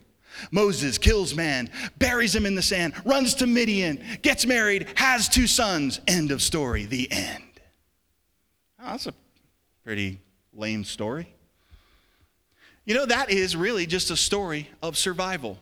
Moses 0.52 0.98
kills 0.98 1.34
man, 1.34 1.70
buries 1.98 2.36
him 2.36 2.46
in 2.46 2.56
the 2.56 2.62
sand, 2.62 2.94
runs 3.06 3.36
to 3.36 3.48
Midian, 3.48 4.04
gets 4.22 4.46
married, 4.46 4.88
has 4.96 5.30
two 5.30 5.48
sons. 5.48 6.02
End 6.08 6.30
of 6.30 6.42
story. 6.42 6.86
The 6.86 7.10
end. 7.12 7.42
Oh, 8.80 8.92
that's 8.92 9.08
a 9.08 9.14
Pretty 9.86 10.20
lame 10.52 10.84
story. 10.84 11.32
You 12.86 12.96
know, 12.96 13.06
that 13.06 13.30
is 13.30 13.56
really 13.56 13.86
just 13.86 14.10
a 14.10 14.18
story 14.18 14.68
of 14.82 14.98
survival. 14.98 15.60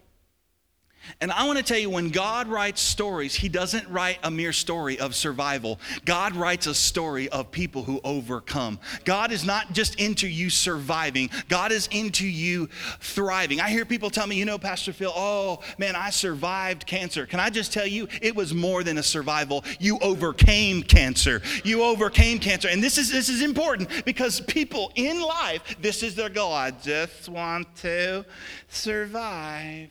And 1.22 1.32
I 1.32 1.46
want 1.46 1.58
to 1.58 1.64
tell 1.64 1.78
you, 1.78 1.90
when 1.90 2.10
God 2.10 2.48
writes 2.48 2.82
stories, 2.82 3.36
He 3.36 3.50
doesn't 3.50 3.88
write 3.90 4.20
a 4.24 4.32
mere 4.32 4.54
story 4.54 5.00
of 5.00 5.16
survival. 5.16 5.80
God 6.06 6.36
writes 6.36 6.68
a 6.68 6.74
story 6.74 7.30
of 7.30 7.52
people 7.52 7.84
who 7.84 8.00
overcome. 8.04 8.80
God 9.06 9.32
is 9.32 9.46
not 9.46 9.74
just 9.74 10.00
into 10.00 10.28
you 10.28 10.50
surviving, 10.50 11.30
God 11.50 11.72
is 11.72 11.88
into 11.92 12.28
you 12.28 12.68
thriving. 13.00 13.60
I 13.60 13.70
hear 13.70 13.86
people 13.86 14.10
tell 14.10 14.28
me, 14.28 14.36
you 14.36 14.46
know, 14.46 14.58
Pastor 14.58 14.94
Phil, 14.94 15.12
oh 15.16 15.60
man, 15.78 15.96
I 15.96 16.10
survived 16.10 16.86
cancer. 16.86 17.26
Can 17.26 17.40
I 17.40 17.50
just 17.50 17.74
tell 17.74 17.88
you, 17.88 18.08
it 18.22 18.36
was 18.36 18.54
more 18.54 18.84
than 18.84 18.98
a 18.98 19.04
survival. 19.04 19.64
You 19.80 20.00
overcame 20.00 20.84
cancer. 20.84 21.42
You 21.64 21.84
overcame 21.84 22.40
cancer. 22.40 22.68
And 22.70 22.84
this 22.84 22.98
is, 22.98 23.12
this 23.12 23.30
is 23.30 23.42
important 23.42 24.06
because 24.06 24.42
people 24.42 24.92
in 24.96 25.22
life, 25.22 25.76
this 25.82 26.04
is 26.04 26.16
their 26.16 26.30
goal. 26.30 26.54
I 26.54 26.72
just 26.72 27.30
want 27.30 27.76
to 27.78 28.26
survive. 28.70 29.90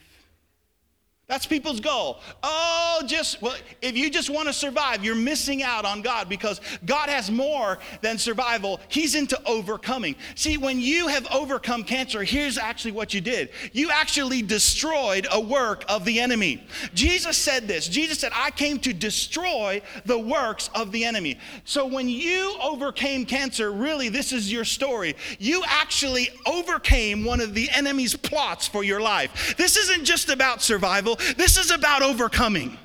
That's 1.32 1.46
people's 1.46 1.80
goal. 1.80 2.20
Oh, 2.42 3.02
just, 3.06 3.40
well, 3.40 3.56
if 3.80 3.96
you 3.96 4.10
just 4.10 4.28
want 4.28 4.48
to 4.48 4.52
survive, 4.52 5.02
you're 5.02 5.14
missing 5.14 5.62
out 5.62 5.86
on 5.86 6.02
God 6.02 6.28
because 6.28 6.60
God 6.84 7.08
has 7.08 7.30
more 7.30 7.78
than 8.02 8.18
survival. 8.18 8.80
He's 8.88 9.14
into 9.14 9.40
overcoming. 9.46 10.14
See, 10.34 10.58
when 10.58 10.78
you 10.78 11.08
have 11.08 11.26
overcome 11.32 11.84
cancer, 11.84 12.22
here's 12.22 12.58
actually 12.58 12.92
what 12.92 13.14
you 13.14 13.22
did 13.22 13.48
you 13.72 13.90
actually 13.90 14.42
destroyed 14.42 15.26
a 15.32 15.40
work 15.40 15.86
of 15.88 16.04
the 16.04 16.20
enemy. 16.20 16.66
Jesus 16.92 17.38
said 17.38 17.66
this 17.66 17.88
Jesus 17.88 18.18
said, 18.18 18.32
I 18.34 18.50
came 18.50 18.78
to 18.80 18.92
destroy 18.92 19.80
the 20.04 20.18
works 20.18 20.68
of 20.74 20.92
the 20.92 21.06
enemy. 21.06 21.38
So 21.64 21.86
when 21.86 22.10
you 22.10 22.58
overcame 22.62 23.24
cancer, 23.24 23.72
really, 23.72 24.10
this 24.10 24.34
is 24.34 24.52
your 24.52 24.66
story. 24.66 25.16
You 25.38 25.62
actually 25.66 26.28
overcame 26.44 27.24
one 27.24 27.40
of 27.40 27.54
the 27.54 27.70
enemy's 27.70 28.14
plots 28.14 28.68
for 28.68 28.84
your 28.84 29.00
life. 29.00 29.56
This 29.56 29.78
isn't 29.78 30.04
just 30.04 30.28
about 30.28 30.60
survival. 30.60 31.16
This 31.36 31.58
is 31.58 31.70
about 31.70 32.02
overcoming. 32.02 32.76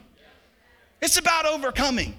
It's 1.01 1.17
about 1.17 1.45
overcoming. 1.45 2.15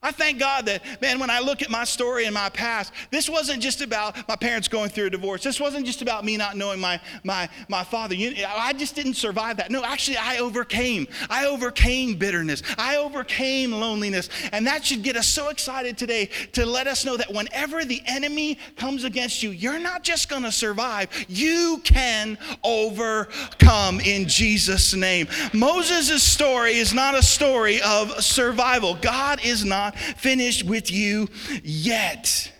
I 0.00 0.12
thank 0.12 0.38
God 0.38 0.66
that, 0.66 0.84
man, 1.02 1.18
when 1.18 1.28
I 1.28 1.40
look 1.40 1.60
at 1.60 1.70
my 1.70 1.82
story 1.82 2.26
and 2.26 2.32
my 2.32 2.50
past, 2.50 2.92
this 3.10 3.28
wasn't 3.28 3.60
just 3.60 3.80
about 3.80 4.16
my 4.28 4.36
parents 4.36 4.68
going 4.68 4.90
through 4.90 5.06
a 5.06 5.10
divorce. 5.10 5.42
This 5.42 5.58
wasn't 5.58 5.86
just 5.86 6.02
about 6.02 6.24
me 6.24 6.36
not 6.36 6.56
knowing 6.56 6.78
my, 6.78 7.00
my, 7.24 7.48
my 7.68 7.82
father. 7.82 8.14
You, 8.14 8.32
I 8.46 8.72
just 8.74 8.94
didn't 8.94 9.14
survive 9.14 9.56
that. 9.56 9.72
No, 9.72 9.82
actually, 9.82 10.16
I 10.16 10.38
overcame. 10.38 11.08
I 11.28 11.46
overcame 11.46 12.14
bitterness. 12.14 12.62
I 12.78 12.96
overcame 12.96 13.72
loneliness. 13.72 14.28
And 14.52 14.64
that 14.68 14.84
should 14.84 15.02
get 15.02 15.16
us 15.16 15.26
so 15.26 15.48
excited 15.48 15.98
today 15.98 16.26
to 16.52 16.64
let 16.64 16.86
us 16.86 17.04
know 17.04 17.16
that 17.16 17.34
whenever 17.34 17.84
the 17.84 18.00
enemy 18.06 18.56
comes 18.76 19.02
against 19.02 19.42
you, 19.42 19.50
you're 19.50 19.80
not 19.80 20.04
just 20.04 20.28
going 20.28 20.44
to 20.44 20.52
survive, 20.52 21.08
you 21.28 21.80
can 21.82 22.38
overcome 22.62 23.98
in 23.98 24.28
Jesus' 24.28 24.94
name. 24.94 25.26
Moses' 25.52 26.22
story 26.22 26.74
is 26.74 26.94
not 26.94 27.16
a 27.16 27.22
story 27.22 27.80
of 27.82 28.22
survival. 28.22 28.94
God 28.94 29.44
is 29.44 29.64
not 29.64 29.87
not 29.88 29.98
finished 29.98 30.64
with 30.64 30.90
you 30.90 31.28
yet. 31.62 32.52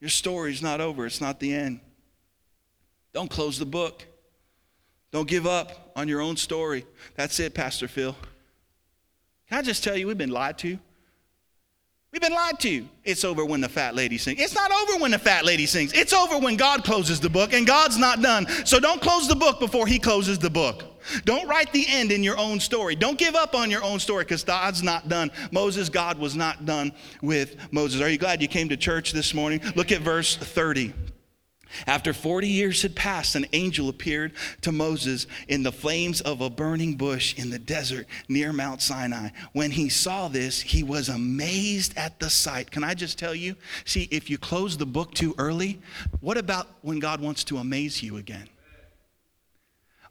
Your 0.00 0.10
story's 0.10 0.62
not 0.62 0.80
over, 0.80 1.06
it's 1.06 1.20
not 1.20 1.40
the 1.40 1.54
end. 1.54 1.80
Don't 3.12 3.30
close 3.30 3.58
the 3.58 3.66
book. 3.66 4.04
Don't 5.10 5.28
give 5.28 5.46
up 5.46 5.92
on 5.96 6.08
your 6.08 6.20
own 6.20 6.36
story. 6.36 6.84
That's 7.14 7.40
it, 7.40 7.54
Pastor 7.54 7.88
Phil. 7.88 8.14
Can 9.48 9.58
I 9.58 9.62
just 9.62 9.82
tell 9.82 9.96
you, 9.96 10.06
we've 10.06 10.18
been 10.18 10.30
lied 10.30 10.58
to? 10.58 10.78
We've 12.16 12.22
been 12.22 12.32
lied 12.32 12.58
to. 12.60 12.88
It's 13.04 13.24
over 13.24 13.44
when 13.44 13.60
the 13.60 13.68
fat 13.68 13.94
lady 13.94 14.16
sings. 14.16 14.40
It's 14.40 14.54
not 14.54 14.72
over 14.72 15.02
when 15.02 15.10
the 15.10 15.18
fat 15.18 15.44
lady 15.44 15.66
sings. 15.66 15.92
It's 15.92 16.14
over 16.14 16.38
when 16.38 16.56
God 16.56 16.82
closes 16.82 17.20
the 17.20 17.28
book, 17.28 17.52
and 17.52 17.66
God's 17.66 17.98
not 17.98 18.22
done. 18.22 18.46
So 18.64 18.80
don't 18.80 19.02
close 19.02 19.28
the 19.28 19.36
book 19.36 19.60
before 19.60 19.86
He 19.86 19.98
closes 19.98 20.38
the 20.38 20.48
book. 20.48 20.82
Don't 21.26 21.46
write 21.46 21.74
the 21.74 21.84
end 21.86 22.12
in 22.12 22.22
your 22.22 22.38
own 22.38 22.58
story. 22.58 22.96
Don't 22.96 23.18
give 23.18 23.34
up 23.34 23.54
on 23.54 23.70
your 23.70 23.84
own 23.84 24.00
story 24.00 24.24
because 24.24 24.44
God's 24.44 24.82
not 24.82 25.10
done. 25.10 25.30
Moses, 25.50 25.90
God 25.90 26.18
was 26.18 26.34
not 26.34 26.64
done 26.64 26.90
with 27.20 27.54
Moses. 27.70 28.00
Are 28.00 28.08
you 28.08 28.16
glad 28.16 28.40
you 28.40 28.48
came 28.48 28.70
to 28.70 28.78
church 28.78 29.12
this 29.12 29.34
morning? 29.34 29.60
Look 29.74 29.92
at 29.92 30.00
verse 30.00 30.36
30. 30.36 30.94
After 31.86 32.12
40 32.12 32.48
years 32.48 32.82
had 32.82 32.94
passed, 32.94 33.34
an 33.34 33.46
angel 33.52 33.88
appeared 33.88 34.32
to 34.62 34.72
Moses 34.72 35.26
in 35.48 35.62
the 35.62 35.72
flames 35.72 36.20
of 36.20 36.40
a 36.40 36.50
burning 36.50 36.94
bush 36.94 37.36
in 37.38 37.50
the 37.50 37.58
desert 37.58 38.06
near 38.28 38.52
Mount 38.52 38.82
Sinai. 38.82 39.30
When 39.52 39.70
he 39.70 39.88
saw 39.88 40.28
this, 40.28 40.60
he 40.60 40.82
was 40.82 41.08
amazed 41.08 41.96
at 41.96 42.18
the 42.20 42.30
sight. 42.30 42.70
Can 42.70 42.84
I 42.84 42.94
just 42.94 43.18
tell 43.18 43.34
you? 43.34 43.56
See, 43.84 44.08
if 44.10 44.30
you 44.30 44.38
close 44.38 44.76
the 44.76 44.86
book 44.86 45.14
too 45.14 45.34
early, 45.38 45.80
what 46.20 46.36
about 46.36 46.68
when 46.82 46.98
God 46.98 47.20
wants 47.20 47.44
to 47.44 47.58
amaze 47.58 48.02
you 48.02 48.16
again? 48.16 48.48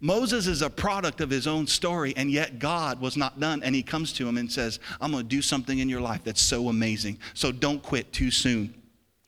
Moses 0.02 0.46
is 0.46 0.62
a 0.62 0.70
product 0.70 1.22
of 1.22 1.30
his 1.30 1.48
own 1.48 1.68
story, 1.68 2.14
and 2.18 2.30
yet 2.30 2.60
God 2.60 3.00
was 3.00 3.18
not 3.18 3.40
done. 3.40 3.64
And 3.64 3.74
he 3.74 3.82
comes 3.82 4.14
to 4.14 4.28
him 4.28 4.38
and 4.38 4.52
says, 4.52 4.80
I'm 5.00 5.12
going 5.12 5.24
to 5.24 5.28
do 5.30 5.42
something 5.42 5.80
in 5.80 5.90
your 5.90 6.02
life 6.02 6.22
that's 6.24 6.42
so 6.42 6.70
amazing. 6.70 7.18
So 7.34 7.52
don't 7.52 7.82
quit 7.82 8.12
too 8.12 8.30
soon. 8.30 8.74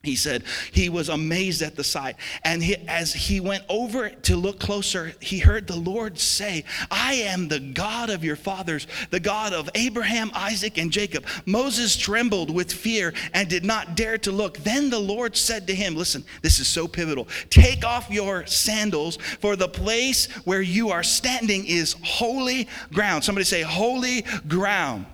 He 0.07 0.15
said 0.15 0.43
he 0.71 0.87
was 0.87 1.09
amazed 1.09 1.61
at 1.61 1.75
the 1.75 1.83
sight. 1.83 2.15
And 2.45 2.63
he, 2.63 2.77
as 2.87 3.13
he 3.13 3.41
went 3.41 3.65
over 3.67 4.09
to 4.09 4.37
look 4.37 4.57
closer, 4.57 5.13
he 5.19 5.39
heard 5.39 5.67
the 5.67 5.75
Lord 5.75 6.17
say, 6.17 6.63
I 6.89 7.15
am 7.15 7.49
the 7.49 7.59
God 7.59 8.09
of 8.09 8.23
your 8.23 8.37
fathers, 8.37 8.87
the 9.09 9.19
God 9.19 9.51
of 9.51 9.69
Abraham, 9.75 10.31
Isaac, 10.33 10.77
and 10.77 10.91
Jacob. 10.91 11.25
Moses 11.45 11.97
trembled 11.97 12.49
with 12.49 12.71
fear 12.71 13.13
and 13.33 13.49
did 13.49 13.65
not 13.65 13.97
dare 13.97 14.17
to 14.19 14.31
look. 14.31 14.59
Then 14.59 14.89
the 14.89 14.97
Lord 14.97 15.35
said 15.35 15.67
to 15.67 15.75
him, 15.75 15.95
Listen, 15.95 16.23
this 16.41 16.59
is 16.59 16.69
so 16.69 16.87
pivotal. 16.87 17.27
Take 17.49 17.83
off 17.83 18.09
your 18.09 18.45
sandals, 18.45 19.17
for 19.17 19.57
the 19.57 19.67
place 19.67 20.27
where 20.45 20.61
you 20.61 20.89
are 20.89 21.03
standing 21.03 21.65
is 21.65 21.97
holy 22.01 22.69
ground. 22.93 23.25
Somebody 23.25 23.43
say, 23.43 23.61
Holy 23.61 24.23
ground. 24.47 25.05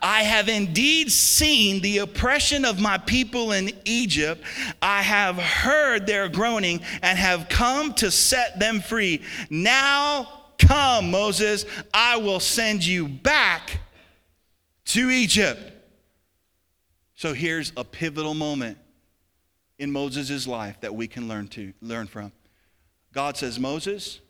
I 0.00 0.22
have 0.22 0.48
indeed 0.48 1.10
seen 1.10 1.80
the 1.80 1.98
oppression 1.98 2.64
of 2.64 2.80
my 2.80 2.98
people 2.98 3.52
in 3.52 3.70
Egypt. 3.84 4.42
I 4.80 5.02
have 5.02 5.36
heard 5.36 6.06
their 6.06 6.28
groaning 6.28 6.80
and 7.02 7.18
have 7.18 7.48
come 7.48 7.94
to 7.94 8.10
set 8.10 8.58
them 8.58 8.80
free. 8.80 9.22
Now 9.50 10.28
come, 10.58 11.10
Moses, 11.10 11.64
I 11.94 12.16
will 12.16 12.40
send 12.40 12.84
you 12.84 13.08
back 13.08 13.80
to 14.86 15.10
Egypt. 15.10 15.60
So 17.14 17.32
here's 17.32 17.72
a 17.76 17.84
pivotal 17.84 18.34
moment 18.34 18.78
in 19.78 19.90
Moses' 19.90 20.46
life 20.46 20.80
that 20.80 20.94
we 20.94 21.06
can 21.06 21.28
learn 21.28 21.48
to 21.48 21.72
learn 21.80 22.06
from. 22.06 22.32
God 23.12 23.36
says, 23.36 23.58
Moses, 23.58 24.20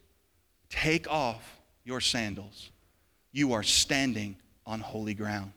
take 0.70 1.10
off 1.10 1.60
your 1.84 2.00
sandals. 2.00 2.70
You 3.32 3.52
are 3.52 3.62
standing 3.62 4.36
on 4.68 4.80
holy 4.80 5.14
ground. 5.14 5.52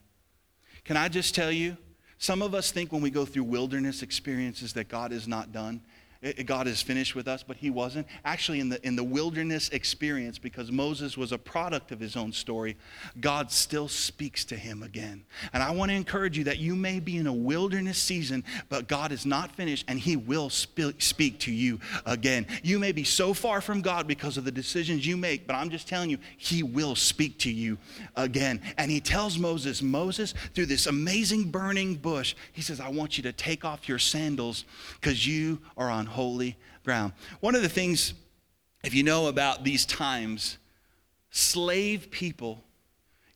Can 0.85 0.97
I 0.97 1.09
just 1.09 1.35
tell 1.35 1.51
you? 1.51 1.77
Some 2.17 2.41
of 2.41 2.55
us 2.55 2.71
think 2.71 2.91
when 2.91 3.01
we 3.01 3.09
go 3.09 3.25
through 3.25 3.43
wilderness 3.43 4.01
experiences 4.01 4.73
that 4.73 4.87
God 4.87 5.11
is 5.11 5.27
not 5.27 5.51
done. 5.51 5.81
God 6.45 6.67
is 6.67 6.83
finished 6.83 7.15
with 7.15 7.27
us, 7.27 7.41
but 7.41 7.57
he 7.57 7.71
wasn't. 7.71 8.05
Actually, 8.23 8.59
in 8.59 8.69
the, 8.69 8.85
in 8.85 8.95
the 8.95 9.03
wilderness 9.03 9.69
experience, 9.69 10.37
because 10.37 10.71
Moses 10.71 11.17
was 11.17 11.31
a 11.31 11.37
product 11.37 11.91
of 11.91 11.99
his 11.99 12.15
own 12.15 12.31
story, 12.31 12.77
God 13.19 13.51
still 13.51 13.87
speaks 13.87 14.45
to 14.45 14.55
him 14.55 14.83
again. 14.83 15.23
And 15.51 15.63
I 15.63 15.71
want 15.71 15.89
to 15.89 15.95
encourage 15.95 16.37
you 16.37 16.43
that 16.43 16.59
you 16.59 16.75
may 16.75 16.99
be 16.99 17.17
in 17.17 17.25
a 17.25 17.33
wilderness 17.33 17.97
season, 17.97 18.43
but 18.69 18.87
God 18.87 19.11
is 19.11 19.25
not 19.25 19.55
finished 19.55 19.85
and 19.87 19.97
he 19.97 20.15
will 20.15 20.51
sp- 20.53 20.93
speak 20.99 21.39
to 21.39 21.51
you 21.51 21.79
again. 22.05 22.45
You 22.61 22.77
may 22.77 22.91
be 22.91 23.03
so 23.03 23.33
far 23.33 23.59
from 23.59 23.81
God 23.81 24.05
because 24.05 24.37
of 24.37 24.45
the 24.45 24.51
decisions 24.51 25.07
you 25.07 25.17
make, 25.17 25.47
but 25.47 25.55
I'm 25.55 25.71
just 25.71 25.87
telling 25.87 26.11
you, 26.11 26.19
he 26.37 26.61
will 26.61 26.95
speak 26.95 27.39
to 27.39 27.51
you 27.51 27.79
again. 28.15 28.61
And 28.77 28.91
he 28.91 28.99
tells 28.99 29.39
Moses, 29.39 29.81
Moses, 29.81 30.35
through 30.53 30.67
this 30.67 30.85
amazing 30.85 31.49
burning 31.49 31.95
bush, 31.95 32.35
he 32.53 32.61
says, 32.61 32.79
I 32.79 32.89
want 32.89 33.17
you 33.17 33.23
to 33.23 33.31
take 33.31 33.65
off 33.65 33.89
your 33.89 33.97
sandals 33.97 34.65
because 34.99 35.25
you 35.25 35.57
are 35.77 35.89
on 35.89 36.10
holy 36.11 36.57
ground. 36.83 37.13
One 37.39 37.55
of 37.55 37.61
the 37.61 37.69
things, 37.69 38.13
if 38.83 38.93
you 38.93 39.03
know 39.03 39.27
about 39.27 39.63
these 39.63 39.85
times, 39.85 40.57
slave 41.29 42.11
people 42.11 42.63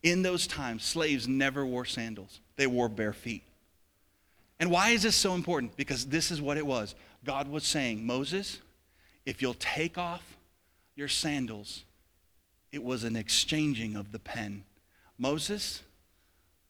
in 0.03 0.21
those 0.21 0.45
times, 0.45 0.83
slaves 0.83 1.27
never 1.27 1.65
wore 1.65 1.85
sandals, 1.85 2.39
they 2.57 2.67
wore 2.67 2.89
bare 2.89 3.13
feet. 3.13 3.43
And 4.59 4.71
why 4.71 4.91
is 4.91 5.03
this 5.03 5.15
so 5.15 5.33
important? 5.33 5.75
Because 5.75 6.05
this 6.05 6.31
is 6.31 6.41
what 6.41 6.57
it 6.57 6.65
was. 6.65 6.95
God 7.25 7.47
was 7.47 7.65
saying, 7.65 8.05
Moses, 8.05 8.59
if 9.25 9.41
you'll 9.41 9.55
take 9.55 9.97
off 9.97 10.37
your 10.95 11.07
sandals, 11.07 11.83
it 12.71 12.83
was 12.83 13.03
an 13.03 13.15
exchanging 13.15 13.95
of 13.95 14.11
the 14.11 14.19
pen. 14.19 14.63
Moses, 15.17 15.81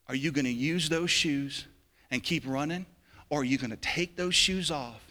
are 0.08 0.16
you 0.16 0.32
going 0.32 0.46
to 0.46 0.52
use 0.52 0.90
those 0.90 1.12
shoes 1.12 1.66
and 2.10 2.24
keep 2.24 2.44
running? 2.48 2.86
Or 3.30 3.42
are 3.42 3.44
you 3.44 3.58
going 3.58 3.72
to 3.72 3.78
take 3.78 4.16
those 4.16 4.36
shoes 4.36 4.72
off 4.72 5.05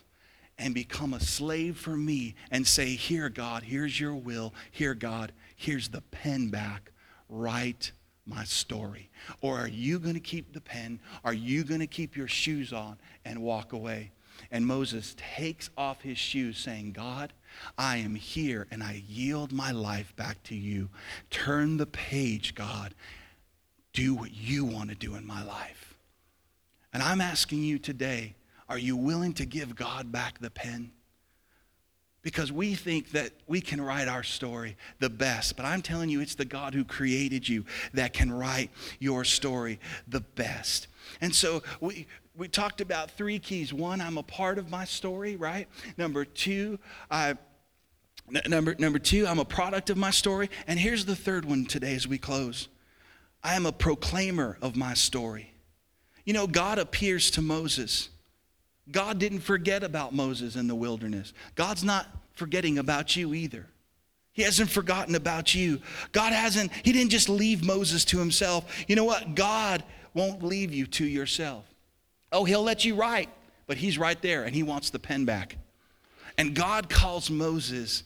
and 0.58 0.74
become 0.74 1.14
a 1.14 1.20
slave 1.20 1.76
for 1.76 1.96
me 1.96 2.34
and 2.50 2.66
say, 2.66 2.94
Here, 2.94 3.28
God, 3.28 3.64
here's 3.64 3.98
your 3.98 4.14
will. 4.14 4.54
Here, 4.70 4.94
God, 4.94 5.32
here's 5.56 5.88
the 5.88 6.00
pen 6.00 6.48
back. 6.48 6.92
Write 7.28 7.92
my 8.26 8.44
story. 8.44 9.10
Or 9.40 9.58
are 9.58 9.68
you 9.68 9.98
going 9.98 10.14
to 10.14 10.20
keep 10.20 10.52
the 10.52 10.60
pen? 10.60 11.00
Are 11.24 11.34
you 11.34 11.64
going 11.64 11.80
to 11.80 11.86
keep 11.86 12.16
your 12.16 12.28
shoes 12.28 12.72
on 12.72 12.98
and 13.24 13.42
walk 13.42 13.72
away? 13.72 14.12
And 14.50 14.66
Moses 14.66 15.14
takes 15.16 15.70
off 15.76 16.02
his 16.02 16.18
shoes, 16.18 16.58
saying, 16.58 16.92
God, 16.92 17.32
I 17.78 17.98
am 17.98 18.14
here 18.14 18.66
and 18.70 18.82
I 18.82 19.02
yield 19.06 19.52
my 19.52 19.70
life 19.70 20.14
back 20.16 20.42
to 20.44 20.54
you. 20.54 20.90
Turn 21.30 21.76
the 21.76 21.86
page, 21.86 22.54
God. 22.54 22.94
Do 23.92 24.14
what 24.14 24.32
you 24.32 24.64
want 24.64 24.90
to 24.90 24.96
do 24.96 25.14
in 25.14 25.26
my 25.26 25.44
life. 25.44 25.94
And 26.92 27.02
I'm 27.02 27.20
asking 27.20 27.62
you 27.62 27.78
today 27.78 28.34
are 28.68 28.78
you 28.78 28.96
willing 28.96 29.32
to 29.34 29.46
give 29.46 29.76
God 29.76 30.10
back 30.12 30.38
the 30.38 30.50
pen? 30.50 30.92
Because 32.22 32.50
we 32.50 32.74
think 32.74 33.10
that 33.10 33.32
we 33.46 33.60
can 33.60 33.80
write 33.80 34.08
our 34.08 34.22
story 34.22 34.76
the 34.98 35.10
best, 35.10 35.56
but 35.56 35.66
I'm 35.66 35.82
telling 35.82 36.08
you, 36.08 36.20
it's 36.20 36.34
the 36.34 36.46
God 36.46 36.74
who 36.74 36.84
created 36.84 37.46
you 37.46 37.66
that 37.92 38.14
can 38.14 38.32
write 38.32 38.70
your 38.98 39.24
story 39.24 39.78
the 40.08 40.20
best. 40.20 40.86
And 41.20 41.34
so 41.34 41.62
we, 41.80 42.06
we 42.34 42.48
talked 42.48 42.80
about 42.80 43.10
three 43.10 43.38
keys. 43.38 43.74
One, 43.74 44.00
I'm 44.00 44.16
a 44.16 44.22
part 44.22 44.56
of 44.56 44.70
my 44.70 44.86
story, 44.86 45.36
right? 45.36 45.68
Number 45.98 46.24
two, 46.24 46.78
I 47.10 47.36
Number, 48.48 48.74
number 48.78 48.98
two, 48.98 49.26
I'm 49.26 49.38
a 49.38 49.44
product 49.44 49.90
of 49.90 49.98
my 49.98 50.10
story. 50.10 50.48
And 50.66 50.78
here's 50.78 51.04
the 51.04 51.14
third 51.14 51.44
one 51.44 51.66
today 51.66 51.94
as 51.94 52.08
we 52.08 52.16
close 52.18 52.68
I 53.42 53.54
am 53.54 53.66
a 53.66 53.72
proclaimer 53.72 54.56
of 54.62 54.76
my 54.76 54.94
story. 54.94 55.52
You 56.24 56.32
know, 56.32 56.46
God 56.46 56.78
appears 56.78 57.30
to 57.32 57.42
Moses 57.42 58.08
God 58.90 59.18
didn't 59.18 59.40
forget 59.40 59.82
about 59.82 60.14
Moses 60.14 60.56
in 60.56 60.66
the 60.66 60.74
wilderness. 60.74 61.32
God's 61.54 61.84
not 61.84 62.06
forgetting 62.34 62.78
about 62.78 63.16
you 63.16 63.34
either. 63.34 63.66
He 64.32 64.42
hasn't 64.42 64.70
forgotten 64.70 65.14
about 65.14 65.54
you. 65.54 65.80
God 66.12 66.32
hasn't, 66.32 66.72
He 66.84 66.92
didn't 66.92 67.10
just 67.10 67.28
leave 67.28 67.64
Moses 67.64 68.04
to 68.06 68.18
himself. 68.18 68.84
You 68.88 68.96
know 68.96 69.04
what? 69.04 69.34
God 69.34 69.84
won't 70.12 70.42
leave 70.42 70.72
you 70.74 70.86
to 70.86 71.04
yourself. 71.04 71.64
Oh, 72.32 72.44
He'll 72.44 72.62
let 72.62 72.84
you 72.84 72.94
write, 72.94 73.28
but 73.66 73.76
He's 73.76 73.96
right 73.96 74.20
there 74.20 74.44
and 74.44 74.54
He 74.54 74.62
wants 74.62 74.90
the 74.90 74.98
pen 74.98 75.24
back. 75.24 75.56
And 76.36 76.54
God 76.54 76.88
calls 76.88 77.30
Moses 77.30 78.02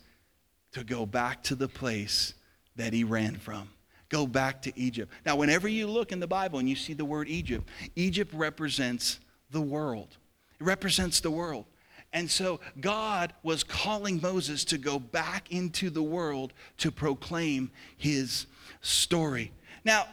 to 0.73 0.85
go 0.85 1.07
back 1.07 1.43
to 1.45 1.55
the 1.55 1.69
place 1.69 2.35
that 2.77 2.93
he 2.93 3.05
ran 3.05 3.37
from. 3.37 3.69
Go 4.09 4.27
back 4.27 4.62
to 4.62 4.79
Egypt. 4.79 5.12
Now, 5.27 5.37
whenever 5.37 5.69
you 5.69 5.87
look 5.87 6.12
in 6.12 6.21
the 6.21 6.27
Bible 6.27 6.59
and 6.59 6.69
you 6.69 6.77
see 6.77 6.95
the 6.95 7.05
word 7.05 7.29
Egypt, 7.29 7.69
Egypt 7.95 8.33
represents 8.33 9.21
the 9.51 9.61
world. 9.61 10.17
It 10.61 10.64
represents 10.64 11.21
the 11.21 11.31
world. 11.31 11.66
And 12.12 12.31
so 12.31 12.61
God 12.81 13.35
was 13.42 13.62
calling 13.62 14.21
Moses 14.21 14.64
to 14.66 14.79
go 14.79 14.99
back 14.99 15.53
into 15.53 15.90
the 15.90 16.03
world 16.03 16.53
to 16.79 16.90
proclaim 16.90 17.71
his 17.97 18.47
story. 18.81 19.53
Now, 19.85 20.07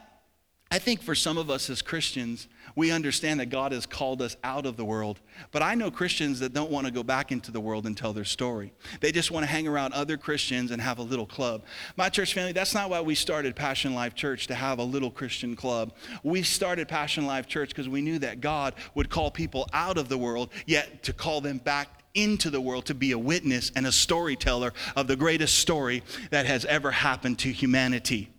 I 0.76 0.78
think 0.78 1.02
for 1.02 1.16
some 1.16 1.38
of 1.38 1.50
us 1.50 1.70
as 1.70 1.82
Christians, 1.82 2.50
we 2.76 2.92
understand 2.92 3.40
that 3.40 3.46
God 3.46 3.72
has 3.72 3.86
called 3.86 4.22
us 4.22 4.36
out 4.44 4.66
of 4.66 4.76
the 4.76 4.84
world. 4.84 5.22
But 5.54 5.62
I 5.62 5.74
know 5.74 5.90
Christians 5.90 6.42
that 6.42 6.52
don't 6.52 6.70
want 6.70 6.86
to 6.86 6.92
go 6.92 7.02
back 7.02 7.32
into 7.32 7.50
the 7.50 7.62
world 7.62 7.86
and 7.86 7.96
tell 7.96 8.12
their 8.12 8.26
story. 8.26 8.74
They 9.00 9.14
just 9.14 9.32
want 9.32 9.46
to 9.46 9.50
hang 9.50 9.70
around 9.70 9.94
other 9.94 10.18
Christians 10.18 10.72
and 10.72 10.82
have 10.82 10.98
a 10.98 11.02
little 11.02 11.26
club. 11.26 11.64
My 11.96 12.10
church 12.10 12.34
family, 12.34 12.52
that's 12.52 12.74
not 12.74 12.90
why 12.90 13.00
we 13.00 13.16
started 13.16 13.56
Passion 13.56 13.96
Life 13.96 14.16
Church 14.16 14.48
to 14.48 14.54
have 14.54 14.80
a 14.80 14.84
little 14.84 15.10
Christian 15.10 15.56
club. 15.56 15.94
We 16.24 16.44
started 16.44 16.90
Passion 16.90 17.26
Life 17.26 17.48
Church 17.48 17.70
because 17.70 17.88
we 17.88 18.02
knew 18.02 18.20
that 18.20 18.42
God 18.42 18.74
would 18.96 19.10
call 19.10 19.32
people 19.32 19.70
out 19.72 19.98
of 19.98 20.10
the 20.10 20.18
world, 20.18 20.50
yet 20.66 21.04
to 21.04 21.14
call 21.14 21.40
them 21.40 21.60
back 21.60 22.04
into 22.16 22.50
the 22.50 22.60
world 22.60 22.88
to 22.88 22.94
be 22.94 23.14
a 23.14 23.18
witness 23.18 23.72
and 23.78 23.88
a 23.88 23.94
storyteller 23.94 24.74
of 24.98 25.08
the 25.08 25.16
greatest 25.16 25.58
story 25.58 26.04
that 26.32 26.46
has 26.46 26.66
ever 26.66 26.92
happened 26.92 27.40
to 27.40 27.50
humanity. 27.54 28.35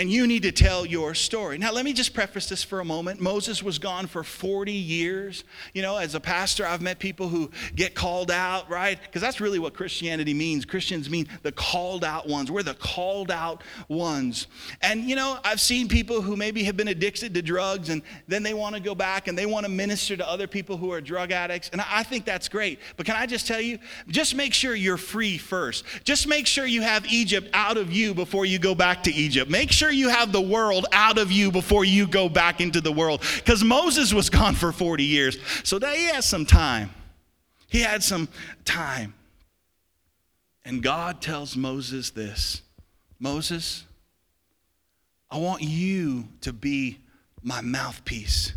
And 0.00 0.10
you 0.10 0.26
need 0.26 0.44
to 0.44 0.50
tell 0.50 0.86
your 0.86 1.12
story. 1.12 1.58
Now, 1.58 1.72
let 1.72 1.84
me 1.84 1.92
just 1.92 2.14
preface 2.14 2.48
this 2.48 2.64
for 2.64 2.80
a 2.80 2.84
moment. 2.86 3.20
Moses 3.20 3.62
was 3.62 3.78
gone 3.78 4.06
for 4.06 4.24
40 4.24 4.72
years. 4.72 5.44
You 5.74 5.82
know, 5.82 5.98
as 5.98 6.14
a 6.14 6.20
pastor, 6.20 6.66
I've 6.66 6.80
met 6.80 6.98
people 6.98 7.28
who 7.28 7.50
get 7.74 7.94
called 7.94 8.30
out, 8.30 8.70
right? 8.70 8.98
Because 8.98 9.20
that's 9.20 9.42
really 9.42 9.58
what 9.58 9.74
Christianity 9.74 10.32
means. 10.32 10.64
Christians 10.64 11.10
mean 11.10 11.28
the 11.42 11.52
called 11.52 12.02
out 12.02 12.26
ones. 12.26 12.50
We're 12.50 12.62
the 12.62 12.72
called 12.72 13.30
out 13.30 13.62
ones. 13.88 14.46
And, 14.80 15.04
you 15.04 15.16
know, 15.16 15.38
I've 15.44 15.60
seen 15.60 15.86
people 15.86 16.22
who 16.22 16.34
maybe 16.34 16.64
have 16.64 16.78
been 16.78 16.88
addicted 16.88 17.34
to 17.34 17.42
drugs 17.42 17.90
and 17.90 18.00
then 18.26 18.42
they 18.42 18.54
want 18.54 18.76
to 18.76 18.80
go 18.80 18.94
back 18.94 19.28
and 19.28 19.36
they 19.36 19.44
want 19.44 19.66
to 19.66 19.70
minister 19.70 20.16
to 20.16 20.26
other 20.26 20.46
people 20.46 20.78
who 20.78 20.92
are 20.92 21.02
drug 21.02 21.30
addicts. 21.30 21.68
And 21.74 21.82
I 21.82 22.04
think 22.04 22.24
that's 22.24 22.48
great. 22.48 22.80
But 22.96 23.04
can 23.04 23.16
I 23.16 23.26
just 23.26 23.46
tell 23.46 23.60
you, 23.60 23.78
just 24.08 24.34
make 24.34 24.54
sure 24.54 24.74
you're 24.74 24.96
free 24.96 25.36
first. 25.36 25.84
Just 26.04 26.26
make 26.26 26.46
sure 26.46 26.64
you 26.64 26.80
have 26.80 27.04
Egypt 27.04 27.50
out 27.52 27.76
of 27.76 27.92
you 27.92 28.14
before 28.14 28.46
you 28.46 28.58
go 28.58 28.74
back 28.74 29.02
to 29.02 29.12
Egypt. 29.12 29.50
Make 29.50 29.70
sure 29.70 29.89
you 29.90 30.08
have 30.08 30.32
the 30.32 30.40
world 30.40 30.86
out 30.92 31.18
of 31.18 31.30
you 31.32 31.50
before 31.50 31.84
you 31.84 32.06
go 32.06 32.28
back 32.28 32.60
into 32.60 32.80
the 32.80 32.92
world. 32.92 33.22
Because 33.36 33.64
Moses 33.64 34.12
was 34.12 34.30
gone 34.30 34.54
for 34.54 34.72
40 34.72 35.04
years. 35.04 35.38
So 35.64 35.78
he 35.78 36.06
has 36.06 36.24
some 36.24 36.46
time. 36.46 36.90
He 37.68 37.80
had 37.80 38.02
some 38.02 38.28
time. 38.64 39.14
And 40.64 40.82
God 40.82 41.22
tells 41.22 41.56
Moses 41.56 42.10
this 42.10 42.62
Moses, 43.18 43.84
I 45.30 45.38
want 45.38 45.62
you 45.62 46.28
to 46.42 46.52
be 46.52 46.98
my 47.42 47.60
mouthpiece. 47.60 48.52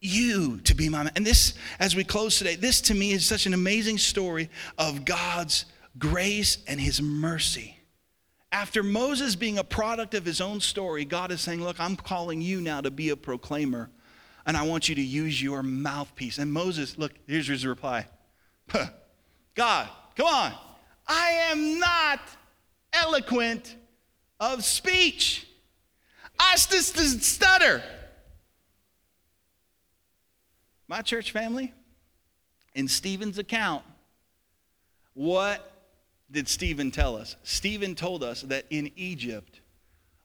You 0.00 0.58
to 0.64 0.74
be 0.74 0.88
my 0.88 1.10
and 1.14 1.24
this 1.24 1.54
as 1.78 1.94
we 1.94 2.02
close 2.02 2.38
today, 2.38 2.56
this 2.56 2.80
to 2.82 2.94
me 2.94 3.12
is 3.12 3.24
such 3.24 3.46
an 3.46 3.54
amazing 3.54 3.98
story 3.98 4.50
of 4.76 5.04
God's 5.04 5.64
grace 5.98 6.58
and 6.66 6.80
his 6.80 7.00
mercy. 7.00 7.76
After 8.52 8.82
Moses 8.82 9.34
being 9.34 9.56
a 9.56 9.64
product 9.64 10.12
of 10.12 10.26
his 10.26 10.42
own 10.42 10.60
story, 10.60 11.06
God 11.06 11.32
is 11.32 11.40
saying, 11.40 11.64
Look, 11.64 11.80
I'm 11.80 11.96
calling 11.96 12.42
you 12.42 12.60
now 12.60 12.82
to 12.82 12.90
be 12.90 13.08
a 13.08 13.16
proclaimer, 13.16 13.88
and 14.44 14.58
I 14.58 14.62
want 14.64 14.90
you 14.90 14.94
to 14.94 15.02
use 15.02 15.42
your 15.42 15.62
mouthpiece. 15.62 16.36
And 16.36 16.52
Moses, 16.52 16.98
look, 16.98 17.12
here's 17.26 17.48
his 17.48 17.64
reply 17.64 18.06
God, 19.54 19.88
come 20.14 20.26
on. 20.26 20.52
I 21.06 21.30
am 21.50 21.78
not 21.78 22.20
eloquent 22.92 23.74
of 24.38 24.64
speech. 24.64 25.46
I 26.38 26.56
just 26.56 27.22
stutter. 27.22 27.82
My 30.88 31.00
church 31.00 31.32
family, 31.32 31.72
in 32.74 32.86
Stephen's 32.86 33.38
account, 33.38 33.82
what 35.14 35.71
did 36.32 36.48
Stephen 36.48 36.90
tell 36.90 37.16
us? 37.16 37.36
Stephen 37.44 37.94
told 37.94 38.24
us 38.24 38.42
that 38.42 38.64
in 38.70 38.90
Egypt, 38.96 39.60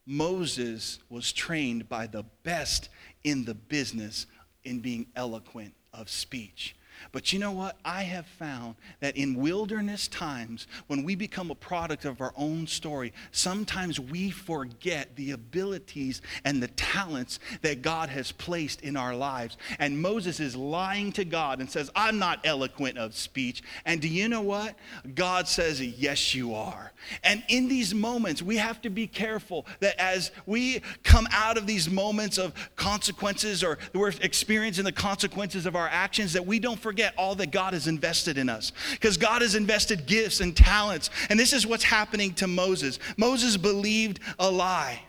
Moses 0.06 0.98
was 1.10 1.32
trained 1.32 1.88
by 1.88 2.06
the 2.06 2.24
best 2.42 2.88
in 3.24 3.44
the 3.44 3.54
business 3.54 4.26
in 4.64 4.80
being 4.80 5.06
eloquent 5.14 5.74
of 5.92 6.08
speech. 6.08 6.74
But 7.12 7.32
you 7.32 7.38
know 7.38 7.52
what? 7.52 7.76
I 7.84 8.02
have 8.02 8.26
found 8.26 8.76
that 9.00 9.16
in 9.16 9.34
wilderness 9.34 10.08
times, 10.08 10.66
when 10.86 11.04
we 11.04 11.14
become 11.14 11.50
a 11.50 11.54
product 11.54 12.04
of 12.04 12.20
our 12.20 12.32
own 12.36 12.66
story, 12.66 13.12
sometimes 13.32 13.98
we 13.98 14.30
forget 14.30 15.16
the 15.16 15.32
abilities 15.32 16.22
and 16.44 16.62
the 16.62 16.68
talents 16.68 17.38
that 17.62 17.82
God 17.82 18.08
has 18.08 18.32
placed 18.32 18.82
in 18.82 18.96
our 18.96 19.14
lives. 19.14 19.56
And 19.78 20.00
Moses 20.00 20.40
is 20.40 20.56
lying 20.56 21.12
to 21.12 21.24
God 21.24 21.60
and 21.60 21.70
says, 21.70 21.90
I'm 21.94 22.18
not 22.18 22.40
eloquent 22.44 22.98
of 22.98 23.14
speech. 23.14 23.62
And 23.84 24.00
do 24.00 24.08
you 24.08 24.28
know 24.28 24.42
what? 24.42 24.76
God 25.14 25.48
says, 25.48 25.80
Yes, 25.80 26.34
you 26.34 26.54
are. 26.54 26.92
And 27.22 27.42
in 27.48 27.68
these 27.68 27.94
moments, 27.94 28.42
we 28.42 28.56
have 28.56 28.80
to 28.82 28.90
be 28.90 29.06
careful 29.06 29.66
that 29.80 30.00
as 30.00 30.30
we 30.46 30.82
come 31.02 31.26
out 31.32 31.56
of 31.56 31.66
these 31.66 31.88
moments 31.88 32.38
of 32.38 32.52
consequences 32.76 33.62
or 33.62 33.78
we're 33.94 34.12
experiencing 34.20 34.84
the 34.84 34.92
consequences 34.92 35.66
of 35.66 35.76
our 35.76 35.88
actions, 35.88 36.32
that 36.32 36.46
we 36.46 36.58
don't 36.58 36.80
forget 36.88 37.12
all 37.18 37.34
that 37.34 37.50
God 37.50 37.74
has 37.74 37.86
invested 37.86 38.38
in 38.38 38.48
us. 38.48 38.72
Because 38.92 39.18
God 39.18 39.42
has 39.42 39.54
invested 39.54 40.06
gifts 40.06 40.40
and 40.40 40.56
talents. 40.56 41.10
And 41.28 41.38
this 41.38 41.52
is 41.52 41.66
what's 41.66 41.84
happening 41.84 42.32
to 42.34 42.46
Moses. 42.46 42.98
Moses 43.18 43.58
believed 43.58 44.20
a 44.38 44.50
lie. 44.50 45.02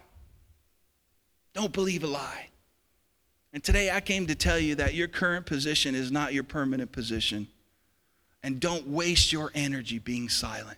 Don't 1.54 1.72
believe 1.72 2.04
a 2.04 2.08
lie. 2.08 2.50
And 3.54 3.64
today 3.64 3.92
I 3.92 4.02
came 4.02 4.28
to 4.28 4.36
tell 4.36 4.60
you 4.60 4.76
that 4.76 4.94
your 4.94 5.08
current 5.08 5.46
position 5.46 5.96
is 5.96 6.12
not 6.12 6.34
your 6.34 6.44
permanent 6.44 6.92
position. 6.92 7.48
And 8.44 8.60
don't 8.60 8.86
waste 8.86 9.32
your 9.32 9.50
energy 9.56 10.00
being 10.00 10.28
silent. 10.28 10.78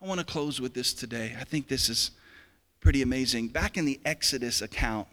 I 0.00 0.06
want 0.06 0.20
to 0.20 0.26
close 0.26 0.60
with 0.60 0.74
this 0.74 0.94
today. 0.94 1.34
I 1.40 1.42
think 1.42 1.66
this 1.66 1.88
is 1.88 2.12
pretty 2.78 3.02
amazing. 3.02 3.48
Back 3.48 3.76
in 3.76 3.84
the 3.84 3.98
Exodus 4.04 4.62
account, 4.62 5.08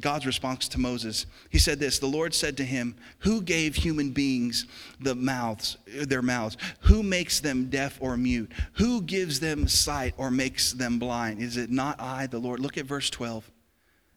God's 0.00 0.26
response 0.26 0.68
to 0.68 0.78
Moses. 0.78 1.26
He 1.50 1.58
said 1.58 1.78
this, 1.78 1.98
the 1.98 2.06
Lord 2.06 2.34
said 2.34 2.56
to 2.58 2.64
him, 2.64 2.96
"Who 3.20 3.42
gave 3.42 3.76
human 3.76 4.10
beings 4.10 4.66
the 5.00 5.14
mouths, 5.14 5.76
their 5.86 6.22
mouths? 6.22 6.56
Who 6.80 7.02
makes 7.02 7.40
them 7.40 7.70
deaf 7.70 7.98
or 8.00 8.16
mute? 8.16 8.50
Who 8.74 9.02
gives 9.02 9.40
them 9.40 9.68
sight 9.68 10.14
or 10.16 10.30
makes 10.30 10.72
them 10.72 10.98
blind? 10.98 11.40
Is 11.40 11.56
it 11.56 11.70
not 11.70 12.00
I, 12.00 12.26
the 12.26 12.38
Lord?" 12.38 12.60
Look 12.60 12.78
at 12.78 12.86
verse 12.86 13.10
12. 13.10 13.50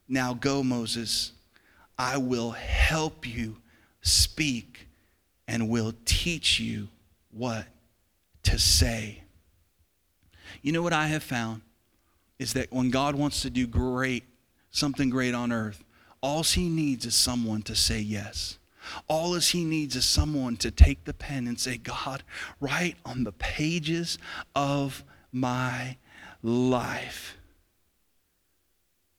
Now 0.07 0.33
go, 0.33 0.63
Moses. 0.63 1.31
I 1.97 2.17
will 2.17 2.51
help 2.51 3.27
you 3.27 3.57
speak 4.01 4.87
and 5.47 5.69
will 5.69 5.93
teach 6.05 6.59
you 6.59 6.87
what 7.31 7.67
to 8.43 8.57
say. 8.57 9.23
You 10.61 10.71
know 10.71 10.81
what 10.81 10.93
I 10.93 11.07
have 11.07 11.23
found 11.23 11.61
is 12.39 12.53
that 12.53 12.71
when 12.71 12.89
God 12.89 13.15
wants 13.15 13.43
to 13.43 13.49
do 13.49 13.67
great 13.67 14.23
something 14.71 15.09
great 15.09 15.33
on 15.33 15.51
earth, 15.51 15.83
all 16.21 16.43
he 16.43 16.69
needs 16.69 17.05
is 17.05 17.15
someone 17.15 17.61
to 17.63 17.75
say 17.75 17.99
yes. 17.99 18.57
All 19.07 19.35
he 19.35 19.63
needs 19.63 19.95
is 19.95 20.05
someone 20.05 20.57
to 20.57 20.71
take 20.71 21.05
the 21.05 21.13
pen 21.13 21.47
and 21.47 21.59
say, 21.59 21.77
God, 21.77 22.23
write 22.59 22.95
on 23.05 23.23
the 23.23 23.31
pages 23.31 24.17
of 24.55 25.03
my 25.31 25.97
life. 26.41 27.37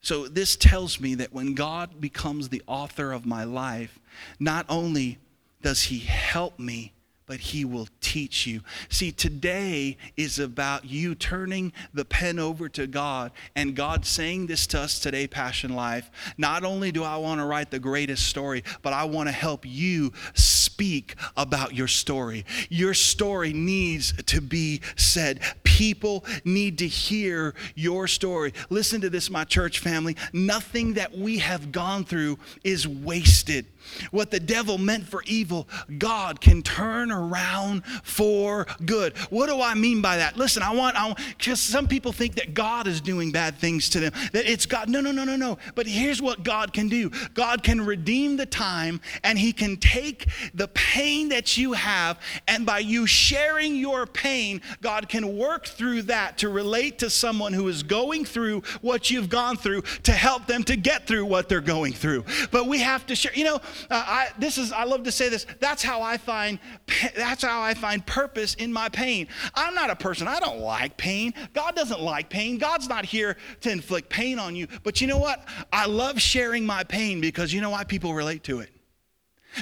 So, 0.01 0.27
this 0.27 0.57
tells 0.57 0.99
me 0.99 1.15
that 1.15 1.33
when 1.33 1.55
God 1.55 2.01
becomes 2.01 2.49
the 2.49 2.63
author 2.67 3.13
of 3.13 3.25
my 3.25 3.45
life, 3.45 4.01
not 4.41 4.67
only 4.69 5.19
does 5.63 5.83
he 5.83 6.01
help 6.01 6.59
me, 6.59 6.93
but 7.27 7.41
he 7.41 7.65
will 7.65 7.89
teach 8.01 8.47
you. 8.47 8.61
See, 8.89 9.13
today 9.13 9.97
is 10.17 10.39
about 10.39 10.85
you 10.85 11.15
turning 11.15 11.73
the 11.95 12.05
pen 12.05 12.39
over 12.39 12.69
to 12.71 12.87
God 12.87 13.33
and 13.55 13.77
God 13.77 14.05
saying 14.05 14.47
this 14.47 14.67
to 14.69 14.81
us 14.81 14.99
today, 14.99 15.27
Passion 15.27 15.75
Life. 15.75 16.11
Not 16.37 16.65
only 16.65 16.93
do 16.93 17.05
I 17.05 17.17
want 17.17 17.41
to 17.41 17.45
write 17.45 17.71
the 17.71 17.79
greatest 17.79 18.27
story, 18.27 18.65
but 18.83 18.93
I 18.93 19.05
want 19.05 19.29
to 19.29 19.33
help 19.33 19.65
you 19.65 20.13
speak 20.35 21.15
about 21.37 21.75
your 21.75 21.89
story. 21.89 22.45
Your 22.69 22.95
story 22.95 23.53
needs 23.53 24.13
to 24.25 24.41
be 24.41 24.81
said. 24.97 25.41
People 25.73 26.23
need 26.45 26.77
to 26.79 26.87
hear 26.87 27.55
your 27.75 28.07
story. 28.07 28.53
Listen 28.69 29.01
to 29.01 29.09
this, 29.09 29.31
my 29.31 29.45
church 29.45 29.79
family. 29.79 30.19
Nothing 30.35 30.93
that 30.95 31.17
we 31.17 31.39
have 31.39 31.73
gone 31.73 32.05
through 32.05 32.39
is 32.63 32.87
wasted. 32.87 33.65
What 34.11 34.31
the 34.31 34.39
devil 34.39 34.79
meant 34.79 35.09
for 35.09 35.23
evil, 35.27 35.69
God 35.99 36.41
can 36.41 36.63
turn 36.63 37.11
around 37.11 37.85
for 38.03 38.67
good. 38.85 39.17
What 39.31 39.49
do 39.49 39.61
I 39.61 39.75
mean 39.75 40.03
by 40.03 40.19
that? 40.19 40.37
Listen, 40.37 40.63
I 40.63 40.75
want, 40.75 40.97
I 40.97 41.15
because 41.39 41.61
some 41.61 41.89
people 41.89 42.13
think 42.13 42.35
that 42.35 42.55
God 42.55 42.87
is 42.87 43.01
doing 43.01 43.33
bad 43.33 43.57
things 43.57 43.89
to 43.91 44.01
them, 44.01 44.13
that 44.33 44.47
it's 44.47 44.67
God. 44.67 44.89
No, 44.89 45.01
no, 45.01 45.11
no, 45.11 45.25
no, 45.25 45.37
no. 45.37 45.59
But 45.75 45.87
here's 45.87 46.21
what 46.21 46.43
God 46.43 46.73
can 46.73 46.89
do 46.89 47.11
God 47.35 47.63
can 47.63 47.81
redeem 47.81 48.37
the 48.37 48.47
time 48.47 49.01
and 49.25 49.39
He 49.39 49.53
can 49.53 49.77
take 49.79 50.27
the 50.55 50.69
pain 50.69 51.31
that 51.31 51.57
you 51.57 51.73
have, 51.73 52.19
and 52.47 52.67
by 52.67 52.81
you 52.81 53.07
sharing 53.07 53.77
your 53.77 54.07
pain, 54.07 54.61
God 54.81 55.09
can 55.09 55.37
work 55.63 55.69
through 55.69 56.03
that 56.03 56.39
to 56.39 56.49
relate 56.49 56.99
to 56.99 57.09
someone 57.09 57.53
who 57.53 57.69
is 57.69 57.85
going 57.85 58.25
through 58.25 58.63
what 58.81 59.11
you've 59.11 59.29
gone 59.29 59.57
through 59.57 59.83
to 60.03 60.11
help 60.11 60.47
them 60.47 60.65
to 60.65 60.77
get 60.77 61.07
through 61.07 61.25
what 61.25 61.49
they're 61.49 61.61
going 61.61 61.93
through. 61.93 62.25
But 62.51 62.67
we 62.67 62.81
have 62.81 63.07
to 63.07 63.15
share, 63.15 63.33
you 63.35 63.45
know, 63.45 63.57
uh, 63.57 63.59
I, 63.91 64.29
this 64.39 64.59
is, 64.59 64.73
I 64.73 64.85
love 64.85 65.05
to 65.05 65.13
say 65.13 65.29
this. 65.29 65.47
That's 65.61 65.83
how 65.83 66.03
I 66.03 66.17
find, 66.17 66.59
that's 67.17 67.45
how 67.45 67.63
I 67.63 67.75
find 67.75 68.05
purpose 68.05 68.55
in 68.55 68.73
my 68.73 68.89
pain. 68.89 69.29
I'm 69.55 69.75
not 69.75 69.89
a 69.91 69.97
person, 69.97 70.27
I 70.27 70.41
don't 70.41 70.59
like 70.59 70.97
pain. 70.97 71.33
God 71.55 71.77
doesn't 71.77 72.01
like 72.01 72.29
pain. 72.29 72.59
God's 72.59 72.89
not 72.89 73.05
here 73.05 73.37
to 73.61 73.71
inflict 73.71 74.09
pain 74.09 74.41
on 74.41 74.57
you. 74.57 74.67
But 74.83 75.01
you 75.01 75.07
know 75.07 75.19
what? 75.19 75.47
I 75.73 75.87
love 75.87 76.21
sharing 76.21 76.67
my 76.67 76.83
pain 76.83 77.21
because 77.21 77.53
you 77.53 77.61
know 77.61 77.71
why 77.71 77.85
people 77.85 78.15
relate 78.15 78.43
to 78.45 78.61
it. 78.61 78.71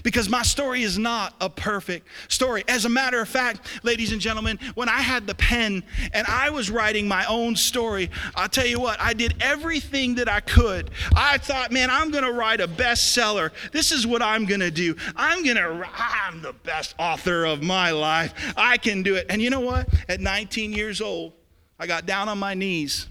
Because 0.03 0.29
my 0.29 0.43
story 0.43 0.83
is 0.83 0.99
not 0.99 1.35
a 1.41 1.51
perfect 1.51 2.07
story. 2.29 2.65
As 2.69 2.85
a 2.85 2.89
matter 2.89 3.21
of 3.21 3.29
fact, 3.29 3.85
ladies 3.85 4.13
and 4.13 4.21
gentlemen, 4.21 4.59
when 4.75 4.89
I 4.89 5.01
had 5.01 5.27
the 5.27 5.35
pen 5.35 5.83
and 6.13 6.27
I 6.27 6.51
was 6.51 6.71
writing 6.71 7.09
my 7.09 7.25
own 7.27 7.57
story, 7.57 8.11
I'll 8.35 8.49
tell 8.49 8.67
you 8.67 8.81
what, 8.81 9.01
I 9.01 9.13
did 9.13 9.35
everything 9.41 10.15
that 10.17 10.29
I 10.29 10.41
could. 10.41 10.91
I 11.15 11.39
thought, 11.39 11.73
man, 11.73 11.91
I'm 11.91 12.11
going 12.11 12.25
to 12.25 12.33
write 12.33 12.61
a 12.61 12.69
bestseller. 12.69 13.51
This 13.73 13.93
is 13.93 14.07
what 14.07 14.23
I'm 14.23 14.47
going 14.47 14.61
to 14.61 14.71
do. 14.71 14.97
I'm 15.17 15.43
going 15.45 15.57
to, 15.57 15.89
I'm 15.95 16.43
the 16.43 16.53
best 16.53 16.95
author 16.99 17.45
of 17.45 17.63
my 17.63 17.91
life. 17.91 18.35
I 18.57 18.77
can 18.77 19.03
do 19.03 19.17
it. 19.17 19.27
And 19.29 19.43
you 19.43 19.51
know 19.51 19.61
what? 19.61 19.89
At 20.09 20.21
19 20.21 20.73
years 20.73 21.01
old, 21.01 21.33
I 21.79 21.87
got 21.87 22.07
down 22.07 22.29
on 22.29 22.39
my 22.39 22.55
knees 22.55 23.09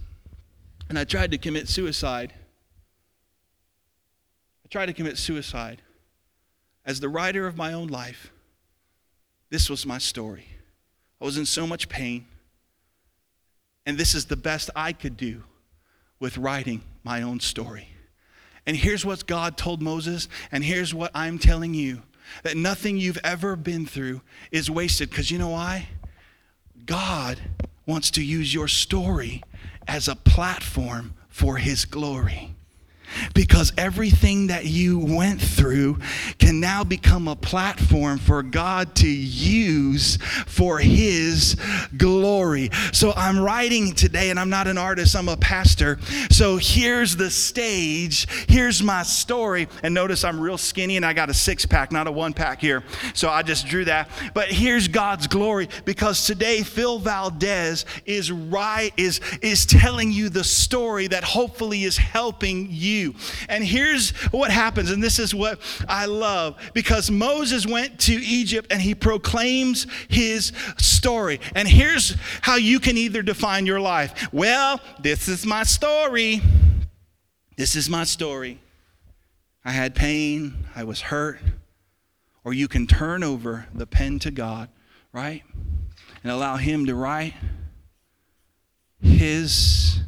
And 0.89 0.98
I 0.98 1.04
tried 1.04 1.32
to 1.32 1.38
commit 1.38 1.68
suicide. 1.68 2.34
I 4.63 4.68
tried 4.70 4.88
to 4.88 4.94
commit 4.94 5.18
suicide. 5.18 5.82
As 6.86 7.00
the 7.00 7.10
writer 7.10 7.48
of 7.48 7.58
my 7.58 7.74
own 7.74 7.88
life, 7.88 8.32
this 9.50 9.69
was 9.69 9.86
my 9.86 9.98
story. 9.98 10.46
I 11.21 11.25
was 11.25 11.38
in 11.38 11.46
so 11.46 11.67
much 11.67 11.90
pain. 11.90 12.25
And 13.86 13.98
this 13.98 14.13
is 14.13 14.25
the 14.25 14.36
best 14.36 14.69
I 14.75 14.94
could 14.94 15.17
do 15.17 15.44
with 16.19 16.38
writing 16.38 16.82
my 17.04 17.21
own 17.21 17.40
story. 17.40 17.90
And 18.65 18.77
here's 18.77 19.06
what 19.06 19.25
God 19.25 19.58
told 19.58 19.82
Moses, 19.82 20.27
and 20.52 20.63
here's 20.63 20.94
what 20.94 21.12
I'm 21.15 21.40
telling 21.40 21.73
you 21.73 22.04
that 22.44 22.56
nothing 22.56 22.98
you've 22.98 23.19
ever 23.23 23.56
been 23.56 23.86
through 23.86 24.21
is 24.52 24.69
wasted. 24.69 25.10
Because 25.10 25.32
you 25.32 25.40
know 25.40 25.50
why? 25.50 25.88
God 26.86 27.40
wants 27.86 28.12
to 28.12 28.23
use 28.23 28.54
your 28.54 28.67
story 28.67 29.42
as 29.88 30.08
a 30.08 30.15
platform 30.15 31.15
for 31.30 31.58
his 31.58 31.86
glory 31.86 32.56
because 33.33 33.73
everything 33.77 34.47
that 34.47 34.65
you 34.65 34.99
went 34.99 35.41
through 35.41 35.99
can 36.37 36.60
now 36.60 36.83
become 36.83 37.27
a 37.27 37.35
platform 37.35 38.17
for 38.17 38.43
God 38.43 38.95
to 38.95 39.07
use 39.10 40.17
for 40.45 40.79
His 40.79 41.55
glory. 41.97 42.69
So 42.91 43.13
I'm 43.15 43.39
writing 43.39 43.93
today, 43.93 44.29
and 44.29 44.39
I'm 44.39 44.49
not 44.49 44.67
an 44.67 44.77
artist, 44.77 45.15
I'm 45.15 45.29
a 45.29 45.37
pastor. 45.37 45.99
So 46.29 46.57
here's 46.57 47.15
the 47.15 47.29
stage, 47.29 48.27
here's 48.47 48.81
my 48.83 49.03
story. 49.03 49.67
And 49.83 49.93
notice 49.93 50.23
I'm 50.23 50.39
real 50.39 50.57
skinny 50.57 50.97
and 50.97 51.05
I 51.05 51.13
got 51.13 51.29
a 51.29 51.33
six 51.33 51.65
pack, 51.65 51.91
not 51.91 52.07
a 52.07 52.12
one 52.12 52.33
pack 52.33 52.62
here. 52.62 52.83
So 53.13 53.29
I 53.29 53.43
just 53.43 53.67
drew 53.67 53.85
that. 53.85 54.10
But 54.33 54.49
here's 54.49 54.87
God's 54.87 55.27
glory 55.27 55.69
because 55.85 56.25
today 56.25 56.63
Phil 56.63 56.99
Valdez 56.99 57.85
is 58.05 58.31
right, 58.31 58.91
is, 58.97 59.21
is 59.41 59.65
telling 59.65 60.12
you 60.12 60.29
the 60.29 60.43
story 60.43 61.07
that 61.07 61.23
hopefully 61.23 61.83
is 61.83 61.97
helping 61.97 62.67
you 62.69 62.98
you. 63.00 63.15
And 63.47 63.63
here's 63.63 64.12
what 64.31 64.52
happens, 64.52 64.91
and 64.91 65.02
this 65.02 65.19
is 65.19 65.33
what 65.33 65.60
I 65.87 66.06
love 66.06 66.58
because 66.73 67.10
Moses 67.10 67.65
went 67.65 68.00
to 68.02 68.13
Egypt 68.13 68.67
and 68.71 68.81
he 68.81 68.95
proclaims 68.95 69.87
his 70.08 70.52
story. 70.77 71.39
And 71.56 71.67
here's 71.67 72.15
how 72.41 72.56
you 72.56 72.79
can 72.79 72.97
either 72.97 73.21
define 73.21 73.65
your 73.65 73.79
life 73.79 74.31
well, 74.33 74.79
this 75.02 75.27
is 75.27 75.45
my 75.45 75.63
story. 75.63 76.41
This 77.58 77.75
is 77.75 77.89
my 77.89 78.04
story. 78.04 78.60
I 79.65 79.71
had 79.71 79.95
pain, 79.95 80.67
I 80.75 80.83
was 80.83 81.02
hurt. 81.02 81.39
Or 82.43 82.54
you 82.54 82.67
can 82.67 82.87
turn 82.87 83.23
over 83.23 83.67
the 83.73 83.85
pen 83.85 84.19
to 84.19 84.31
God, 84.31 84.69
right? 85.12 85.43
And 86.23 86.31
allow 86.31 86.56
Him 86.56 86.85
to 86.85 86.95
write 86.95 87.33
His 89.02 90.00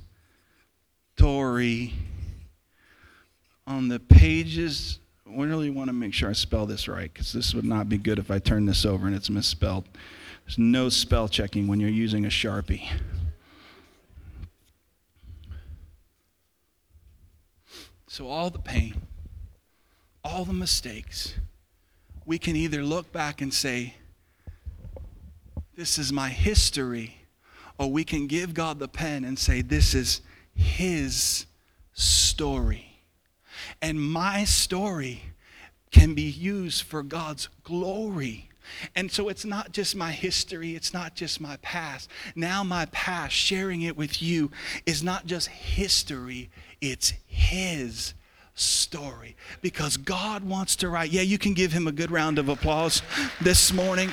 story 1.15 1.93
on 3.71 3.87
the 3.87 3.99
pages, 3.99 4.99
we 5.25 5.47
really 5.47 5.69
want 5.69 5.87
to 5.87 5.93
make 5.93 6.13
sure 6.13 6.29
I 6.29 6.33
spell 6.33 6.65
this 6.65 6.87
right 6.87 7.11
because 7.11 7.31
this 7.31 7.53
would 7.53 7.65
not 7.65 7.87
be 7.87 7.97
good 7.97 8.19
if 8.19 8.29
I 8.29 8.37
turn 8.37 8.65
this 8.65 8.85
over 8.85 9.07
and 9.07 9.15
it's 9.15 9.29
misspelled. 9.29 9.85
There's 10.45 10.57
no 10.57 10.89
spell 10.89 11.29
checking 11.29 11.67
when 11.67 11.79
you're 11.79 11.89
using 11.89 12.25
a 12.25 12.29
Sharpie. 12.29 12.89
So, 18.07 18.27
all 18.27 18.49
the 18.49 18.59
pain, 18.59 19.03
all 20.21 20.43
the 20.43 20.51
mistakes, 20.51 21.35
we 22.25 22.37
can 22.37 22.57
either 22.57 22.83
look 22.83 23.13
back 23.13 23.39
and 23.39 23.53
say, 23.53 23.95
This 25.77 25.97
is 25.97 26.11
my 26.11 26.27
history, 26.27 27.15
or 27.77 27.89
we 27.89 28.03
can 28.03 28.27
give 28.27 28.53
God 28.53 28.79
the 28.79 28.89
pen 28.89 29.23
and 29.23 29.39
say, 29.39 29.61
This 29.61 29.93
is 29.95 30.19
His 30.53 31.45
story. 31.93 32.90
And 33.81 33.99
my 34.01 34.43
story 34.43 35.23
can 35.91 36.13
be 36.13 36.23
used 36.23 36.83
for 36.83 37.03
God's 37.03 37.49
glory. 37.63 38.49
And 38.95 39.11
so 39.11 39.27
it's 39.27 39.43
not 39.43 39.71
just 39.71 39.95
my 39.95 40.11
history, 40.11 40.75
it's 40.75 40.93
not 40.93 41.15
just 41.15 41.41
my 41.41 41.57
past. 41.57 42.09
Now, 42.35 42.63
my 42.63 42.85
past, 42.85 43.33
sharing 43.33 43.81
it 43.81 43.97
with 43.97 44.21
you, 44.21 44.51
is 44.85 45.03
not 45.03 45.25
just 45.25 45.47
history, 45.47 46.49
it's 46.79 47.13
His 47.27 48.13
story. 48.53 49.35
Because 49.61 49.97
God 49.97 50.43
wants 50.43 50.75
to 50.77 50.89
write. 50.89 51.11
Yeah, 51.11 51.21
you 51.21 51.37
can 51.37 51.53
give 51.53 51.73
Him 51.73 51.87
a 51.87 51.91
good 51.91 52.11
round 52.11 52.39
of 52.39 52.49
applause 52.49 53.01
this 53.41 53.73
morning. 53.73 54.11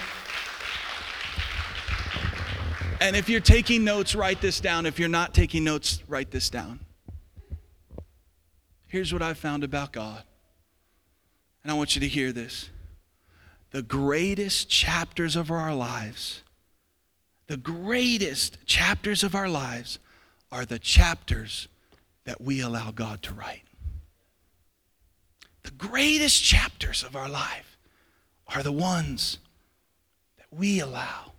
And 3.00 3.14
if 3.14 3.28
you're 3.28 3.40
taking 3.40 3.84
notes, 3.84 4.16
write 4.16 4.40
this 4.40 4.58
down. 4.58 4.84
If 4.86 4.98
you're 4.98 5.08
not 5.08 5.32
taking 5.34 5.62
notes, 5.62 6.02
write 6.08 6.32
this 6.32 6.50
down. 6.50 6.80
Here's 8.88 9.12
what 9.12 9.22
I 9.22 9.34
found 9.34 9.64
about 9.64 9.92
God. 9.92 10.22
And 11.62 11.70
I 11.70 11.74
want 11.74 11.94
you 11.94 12.00
to 12.00 12.08
hear 12.08 12.32
this. 12.32 12.70
The 13.70 13.82
greatest 13.82 14.70
chapters 14.70 15.36
of 15.36 15.50
our 15.50 15.74
lives, 15.74 16.42
the 17.46 17.58
greatest 17.58 18.64
chapters 18.64 19.22
of 19.22 19.34
our 19.34 19.48
lives 19.48 19.98
are 20.50 20.64
the 20.64 20.78
chapters 20.78 21.68
that 22.24 22.40
we 22.40 22.60
allow 22.60 22.90
God 22.90 23.22
to 23.22 23.34
write. 23.34 23.62
The 25.64 25.70
greatest 25.72 26.42
chapters 26.42 27.04
of 27.04 27.14
our 27.14 27.28
life 27.28 27.76
are 28.46 28.62
the 28.62 28.72
ones 28.72 29.38
that 30.38 30.46
we 30.50 30.80
allow 30.80 31.32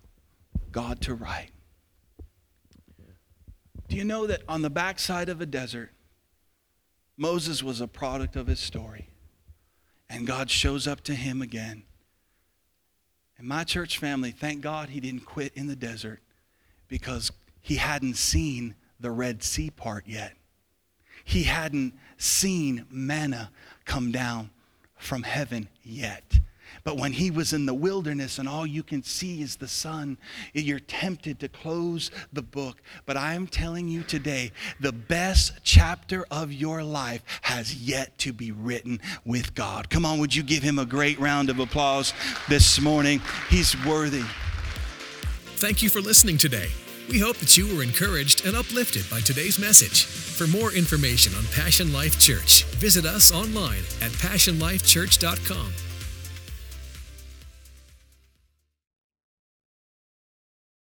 God 0.70 1.00
to 1.02 1.14
write. 1.14 1.50
Do 3.88 3.96
you 3.96 4.04
know 4.04 4.28
that 4.28 4.42
on 4.48 4.62
the 4.62 4.70
backside 4.70 5.28
of 5.28 5.40
a 5.40 5.46
desert, 5.46 5.90
Moses 7.20 7.62
was 7.62 7.82
a 7.82 7.86
product 7.86 8.34
of 8.34 8.46
his 8.46 8.58
story. 8.58 9.10
And 10.08 10.26
God 10.26 10.50
shows 10.50 10.86
up 10.86 11.02
to 11.02 11.14
him 11.14 11.42
again. 11.42 11.82
And 13.36 13.46
my 13.46 13.62
church 13.62 13.98
family, 13.98 14.30
thank 14.30 14.62
God 14.62 14.88
he 14.88 15.00
didn't 15.00 15.26
quit 15.26 15.52
in 15.54 15.66
the 15.66 15.76
desert 15.76 16.20
because 16.88 17.30
he 17.60 17.76
hadn't 17.76 18.16
seen 18.16 18.74
the 18.98 19.10
Red 19.10 19.42
Sea 19.42 19.68
part 19.68 20.04
yet. 20.06 20.32
He 21.22 21.42
hadn't 21.42 21.92
seen 22.16 22.86
manna 22.90 23.50
come 23.84 24.10
down 24.12 24.48
from 24.96 25.22
heaven 25.22 25.68
yet. 25.82 26.40
But 26.84 26.96
when 26.96 27.12
he 27.12 27.30
was 27.30 27.52
in 27.52 27.66
the 27.66 27.74
wilderness 27.74 28.38
and 28.38 28.48
all 28.48 28.66
you 28.66 28.82
can 28.82 29.02
see 29.02 29.42
is 29.42 29.56
the 29.56 29.68
sun, 29.68 30.18
you're 30.52 30.80
tempted 30.80 31.40
to 31.40 31.48
close 31.48 32.10
the 32.32 32.42
book. 32.42 32.80
But 33.06 33.16
I 33.16 33.34
am 33.34 33.46
telling 33.46 33.88
you 33.88 34.02
today, 34.02 34.52
the 34.80 34.92
best 34.92 35.52
chapter 35.62 36.26
of 36.30 36.52
your 36.52 36.82
life 36.82 37.22
has 37.42 37.74
yet 37.74 38.16
to 38.18 38.32
be 38.32 38.52
written 38.52 39.00
with 39.24 39.54
God. 39.54 39.90
Come 39.90 40.04
on, 40.04 40.18
would 40.18 40.34
you 40.34 40.42
give 40.42 40.62
him 40.62 40.78
a 40.78 40.86
great 40.86 41.18
round 41.18 41.50
of 41.50 41.58
applause 41.58 42.12
this 42.48 42.80
morning? 42.80 43.20
He's 43.48 43.76
worthy. 43.84 44.24
Thank 45.56 45.82
you 45.82 45.90
for 45.90 46.00
listening 46.00 46.38
today. 46.38 46.68
We 47.10 47.18
hope 47.18 47.36
that 47.38 47.56
you 47.56 47.76
were 47.76 47.82
encouraged 47.82 48.46
and 48.46 48.56
uplifted 48.56 49.04
by 49.10 49.20
today's 49.20 49.58
message. 49.58 50.04
For 50.04 50.46
more 50.46 50.72
information 50.72 51.34
on 51.34 51.44
Passion 51.52 51.92
Life 51.92 52.20
Church, 52.20 52.64
visit 52.76 53.04
us 53.04 53.32
online 53.32 53.82
at 54.00 54.12
passionlifechurch.com 54.12 55.89